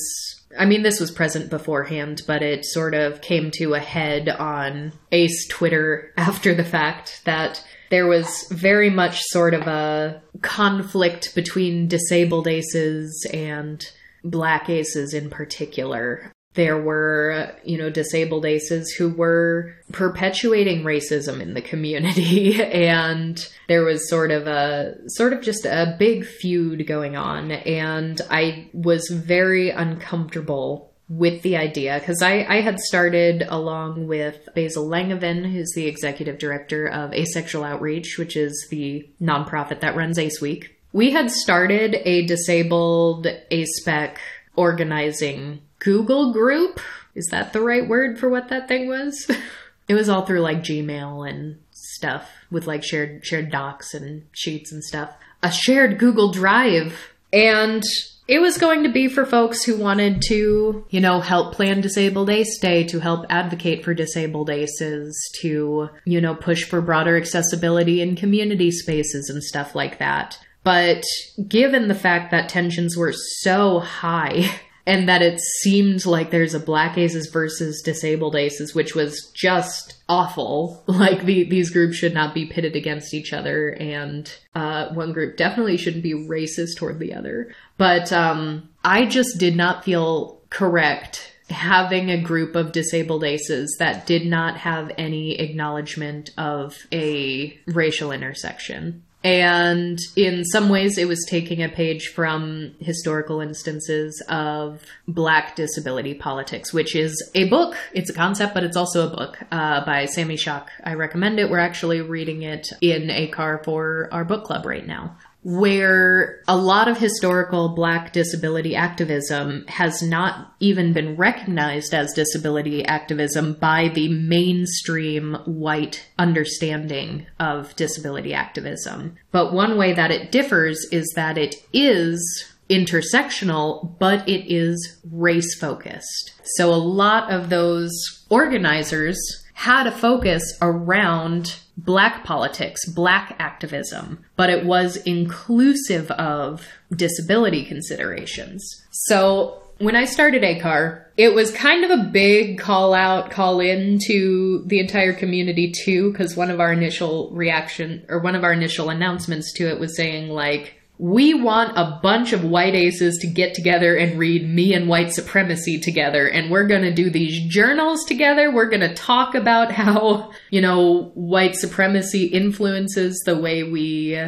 [0.59, 4.93] I mean, this was present beforehand, but it sort of came to a head on
[5.13, 11.89] Ace Twitter after the fact that there was very much sort of a conflict between
[11.89, 13.85] disabled aces and
[14.25, 21.55] black aces in particular there were, you know, disabled aces who were perpetuating racism in
[21.55, 22.63] the community.
[22.73, 27.51] and there was sort of a, sort of just a big feud going on.
[27.51, 34.49] And I was very uncomfortable with the idea because I, I had started along with
[34.55, 40.19] Basil Langevin, who's the executive director of Asexual Outreach, which is the nonprofit that runs
[40.19, 40.77] Ace Week.
[40.93, 44.17] We had started a disabled ASPEC
[44.57, 46.81] organizing Google group.
[47.15, 49.31] Is that the right word for what that thing was?
[49.89, 54.73] it was all through like Gmail and stuff with like shared shared docs and sheets
[54.73, 55.11] and stuff.
[55.43, 57.11] A shared Google Drive.
[57.33, 57.83] And
[58.27, 62.31] it was going to be for folks who wanted to, you know, help plan Disabled
[62.31, 68.01] Ace Day, to help advocate for disabled aces, to, you know, push for broader accessibility
[68.01, 70.39] in community spaces and stuff like that.
[70.63, 71.05] But
[71.47, 74.51] given the fact that tensions were so high
[74.87, 79.95] and that it seemed like there's a black aces versus disabled aces, which was just
[80.09, 80.83] awful.
[80.95, 85.37] Like the, these groups should not be pitted against each other, and uh, one group
[85.37, 87.53] definitely shouldn't be racist toward the other.
[87.77, 94.07] But um, I just did not feel correct having a group of disabled aces that
[94.07, 99.03] did not have any acknowledgement of a racial intersection.
[99.25, 106.13] And in some ways, it was taking a page from historical instances of Black disability
[106.13, 107.75] politics, which is a book.
[107.95, 110.71] It's a concept, but it's also a book uh, by Sami Schalk.
[110.85, 111.49] I recommend it.
[111.49, 116.89] We're actually reading it in ACAR for our book club right now where a lot
[116.89, 124.09] of historical black disability activism has not even been recognized as disability activism by the
[124.09, 129.17] mainstream white understanding of disability activism.
[129.33, 135.55] But one way that it differs is that it is intersectional, but it is race
[135.59, 136.33] focused.
[136.57, 137.93] So a lot of those
[138.31, 139.19] organizers
[139.53, 148.83] had a focus around black politics, black activism, but it was inclusive of disability considerations.
[148.91, 153.99] So when I started ACAR, it was kind of a big call out, call in
[154.07, 158.53] to the entire community too, because one of our initial reaction or one of our
[158.53, 163.27] initial announcements to it was saying like, we want a bunch of white aces to
[163.27, 167.47] get together and read me and white supremacy together and we're going to do these
[167.49, 168.53] journals together.
[168.53, 174.21] We're going to talk about how you know white supremacy influences the way we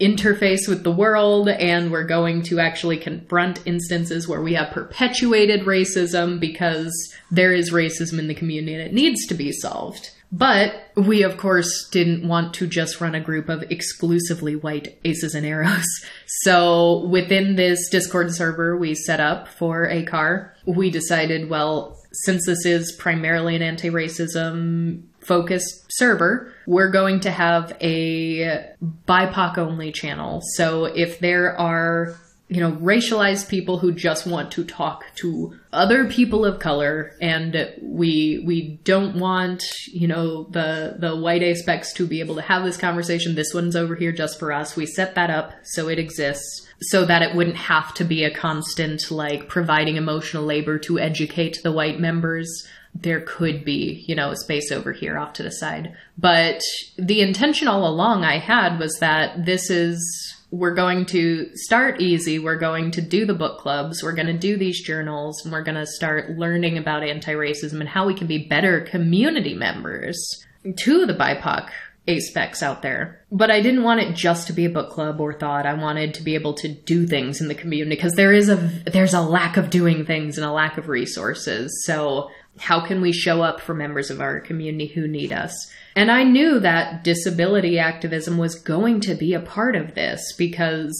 [0.00, 5.60] interface with the world and we're going to actually confront instances where we have perpetuated
[5.60, 6.92] racism because
[7.30, 11.36] there is racism in the community and it needs to be solved but we, of
[11.36, 15.86] course, didn't want to just run a group of exclusively white aces and aros.
[16.42, 22.66] So within this Discord server we set up for ACAR, we decided, well, since this
[22.66, 28.74] is primarily an anti racism focused server, we're going to have a
[29.06, 30.42] BIPOC only channel.
[30.54, 32.16] So if there are
[32.48, 37.72] you know, racialized people who just want to talk to other people of color, and
[37.80, 42.62] we we don't want you know the the white aspecs to be able to have
[42.62, 43.34] this conversation.
[43.34, 44.76] This one's over here just for us.
[44.76, 48.34] We set that up so it exists, so that it wouldn't have to be a
[48.34, 52.68] constant like providing emotional labor to educate the white members.
[52.94, 55.96] There could be, you know, a space over here off to the side.
[56.16, 56.60] But
[56.96, 62.38] the intention all along I had was that this is we're going to start easy.
[62.38, 64.04] We're going to do the book clubs.
[64.04, 67.80] We're going to do these journals and we're going to start learning about anti racism
[67.80, 70.44] and how we can be better community members
[70.76, 71.70] to the BIPOC
[72.06, 73.20] ASPECs out there.
[73.32, 75.66] But I didn't want it just to be a book club or thought.
[75.66, 78.56] I wanted to be able to do things in the community because there is a
[78.86, 81.84] there's a lack of doing things and a lack of resources.
[81.84, 85.52] So how can we show up for members of our community who need us?
[85.96, 90.92] And I knew that disability activism was going to be a part of this because,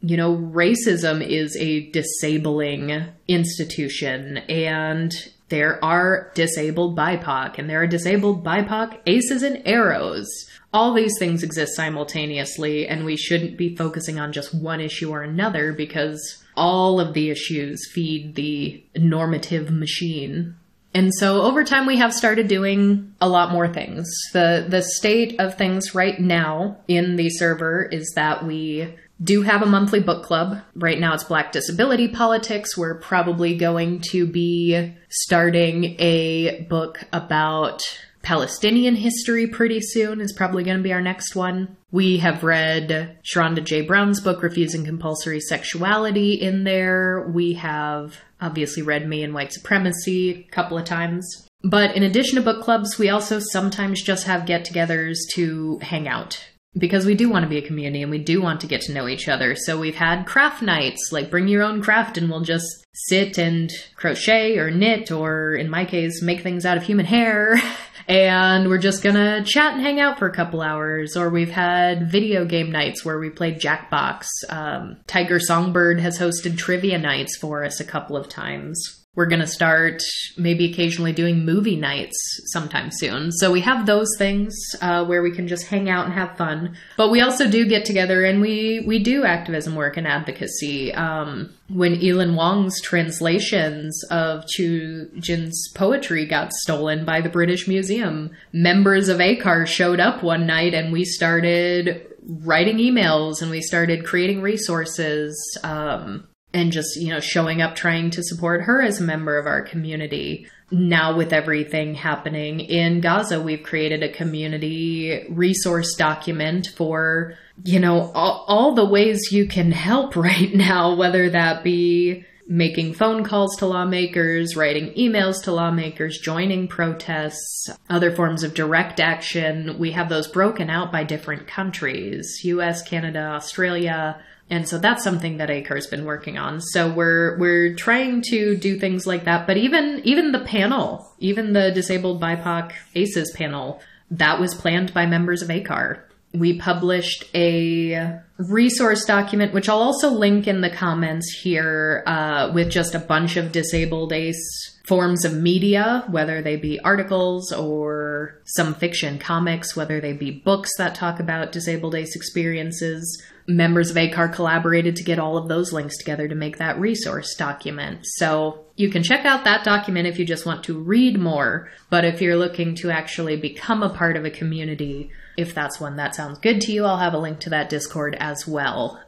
[0.00, 5.12] you know, racism is a disabling institution and
[5.48, 10.28] there are disabled BIPOC and there are disabled BIPOC aces and aros.
[10.72, 15.22] All these things exist simultaneously, and we shouldn't be focusing on just one issue or
[15.22, 20.56] another because all of the issues feed the normative machine.
[20.94, 24.08] And so over time we have started doing a lot more things.
[24.32, 29.62] The the state of things right now in the server is that we do have
[29.62, 30.60] a monthly book club.
[30.74, 32.76] Right now it's Black Disability Politics.
[32.76, 37.82] We're probably going to be starting a book about
[38.22, 41.77] Palestinian history pretty soon is probably going to be our next one.
[41.90, 43.80] We have read Sherronda J.
[43.80, 47.30] Brown's book, Refusing Compulsory Sexuality, in there.
[47.32, 51.26] We have obviously read Me and White Supremacy a couple of times.
[51.62, 56.06] But in addition to book clubs, we also sometimes just have get togethers to hang
[56.06, 56.46] out.
[56.78, 58.92] Because we do want to be a community and we do want to get to
[58.92, 59.56] know each other.
[59.56, 63.70] So we've had craft nights, like bring your own craft and we'll just sit and
[63.96, 67.60] crochet or knit or, in my case, make things out of human hair.
[68.08, 71.16] and we're just gonna chat and hang out for a couple hours.
[71.16, 74.26] Or we've had video game nights where we played Jackbox.
[74.48, 79.06] Um, Tiger Songbird has hosted trivia nights for us a couple of times.
[79.14, 80.00] We're going to start
[80.36, 82.16] maybe occasionally doing movie nights
[82.52, 83.32] sometime soon.
[83.32, 86.76] So we have those things uh, where we can just hang out and have fun.
[86.96, 90.94] But we also do get together and we, we do activism work and advocacy.
[90.94, 98.30] Um, when Yilin Wang's translations of Qiu Jin's poetry got stolen by the British Museum,
[98.52, 104.04] members of ACAR showed up one night and we started writing emails and we started
[104.04, 105.34] creating resources.
[105.64, 109.46] Um, and just, you know, showing up trying to support her as a member of
[109.46, 110.48] our community.
[110.70, 117.34] Now, with everything happening in Gaza, we've created a community resource document for,
[117.64, 122.94] you know, all, all the ways you can help right now, whether that be making
[122.94, 129.78] phone calls to lawmakers, writing emails to lawmakers, joining protests, other forms of direct action.
[129.78, 134.18] We have those broken out by different countries US, Canada, Australia,
[134.50, 136.60] and so that's something that ACAR's been working on.
[136.60, 139.46] So we're we're trying to do things like that.
[139.46, 143.80] But even even the panel, even the disabled BIPOC ACEs panel,
[144.10, 146.00] that was planned by members of ACAR.
[146.32, 152.70] We published a resource document, which I'll also link in the comments here, uh, with
[152.70, 158.74] just a bunch of disabled ACE forms of media, whether they be articles or some
[158.74, 164.32] fiction comics, whether they be books that talk about disabled ACE experiences members of ACAR
[164.32, 168.00] collaborated to get all of those links together to make that resource document.
[168.02, 172.04] So you can check out that document if you just want to read more, but
[172.04, 176.14] if you're looking to actually become a part of a community, if that's one that
[176.14, 179.00] sounds good to you, I'll have a link to that Discord as well.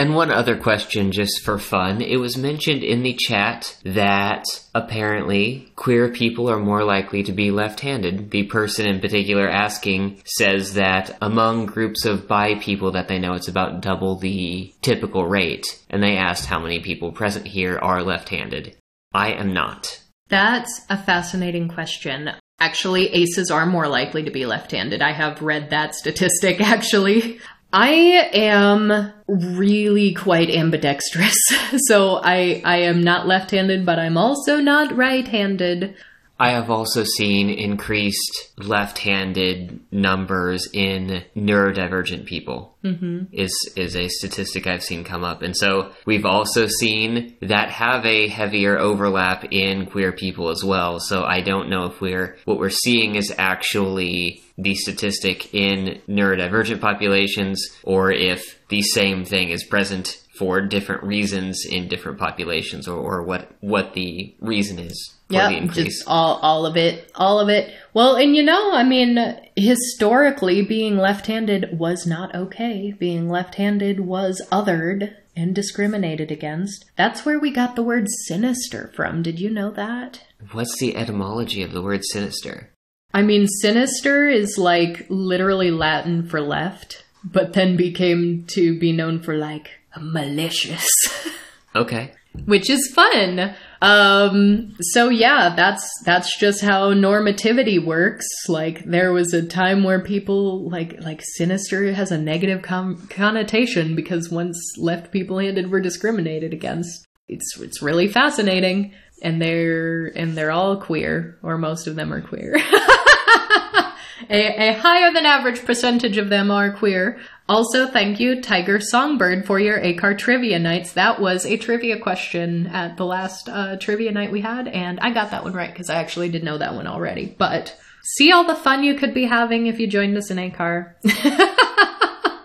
[0.00, 2.00] And one other question, just for fun.
[2.00, 7.50] It was mentioned in the chat that apparently queer people are more likely to be
[7.50, 8.30] left handed.
[8.30, 13.34] The person in particular asking says that among groups of bi people that they know,
[13.34, 15.66] it's about double the typical rate.
[15.90, 18.78] And they asked how many people present here are left handed.
[19.12, 20.00] I am not.
[20.30, 22.30] That's a fascinating question.
[22.58, 25.02] Actually, aces are more likely to be left handed.
[25.02, 27.38] I have read that statistic actually.
[27.72, 31.36] I am really quite ambidextrous.
[31.86, 35.94] so I I am not left-handed, but I'm also not right-handed.
[36.40, 42.78] I have also seen increased left-handed numbers in neurodivergent people.
[42.82, 43.24] Mm-hmm.
[43.32, 48.06] Is is a statistic I've seen come up, and so we've also seen that have
[48.06, 50.98] a heavier overlap in queer people as well.
[50.98, 56.80] So I don't know if we're what we're seeing is actually the statistic in neurodivergent
[56.80, 62.96] populations, or if the same thing is present for different reasons in different populations, or,
[62.96, 65.14] or what what the reason is.
[65.28, 67.74] Yeah, just all all of it, all of it.
[67.92, 69.18] Well, and you know, I mean,
[69.54, 72.92] historically, being left-handed was not okay.
[72.98, 76.86] Being left-handed was othered and discriminated against.
[76.96, 79.22] That's where we got the word sinister from.
[79.22, 80.24] Did you know that?
[80.52, 82.70] What's the etymology of the word sinister?
[83.12, 89.20] I mean, sinister is like literally Latin for left, but then became to be known
[89.20, 90.88] for like malicious.
[91.74, 92.12] okay.
[92.44, 93.54] Which is fun.
[93.82, 98.26] Um, so yeah, that's, that's just how normativity works.
[98.48, 103.96] Like, there was a time where people, like, like sinister has a negative com- connotation
[103.96, 107.06] because once left people handed were discriminated against.
[107.26, 108.92] It's, it's really fascinating.
[109.22, 112.56] And they're, and they're all queer, or most of them are queer.
[114.30, 117.20] a, a higher than average percentage of them are queer.
[117.50, 120.92] Also, thank you, Tiger Songbird, for your ACAR trivia nights.
[120.92, 125.12] That was a trivia question at the last uh, trivia night we had, and I
[125.12, 127.34] got that one right because I actually did know that one already.
[127.36, 127.76] But
[128.14, 130.94] see all the fun you could be having if you joined us in ACAR.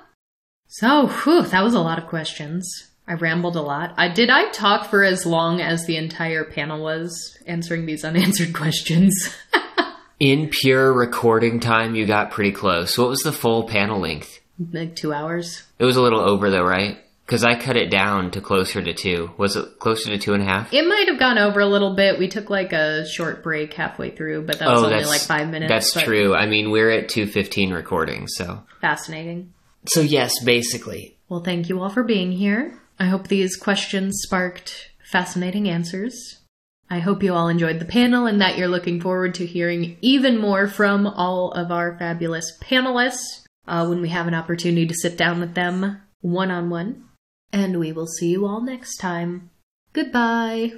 [0.69, 2.67] so, whew, that was a lot of questions.
[3.07, 3.93] I rambled a lot.
[3.97, 8.53] I did I talk for as long as the entire panel was answering these unanswered
[8.55, 9.13] questions.
[10.19, 12.97] In pure recording time, you got pretty close.
[12.97, 14.39] What was the full panel length?
[14.71, 15.63] Like two hours.
[15.79, 16.97] It was a little over though, right?
[17.25, 19.31] Because I cut it down to closer to two.
[19.37, 20.71] Was it closer to two and a half?
[20.71, 22.19] It might have gone over a little bit.
[22.19, 25.49] We took like a short break halfway through, but that was oh, only like five
[25.49, 25.71] minutes.
[25.71, 26.35] That's but true.
[26.35, 29.53] I mean, we're at two fifteen recording, so Fascinating.
[29.87, 31.17] so yes, basically.
[31.27, 32.79] Well, thank you all for being here.
[32.99, 36.39] I hope these questions sparked fascinating answers.
[36.89, 40.39] I hope you all enjoyed the panel and that you're looking forward to hearing even
[40.39, 45.17] more from all of our fabulous panelists uh, when we have an opportunity to sit
[45.17, 47.05] down with them one on one.
[47.51, 49.49] And we will see you all next time.
[49.93, 50.73] Goodbye.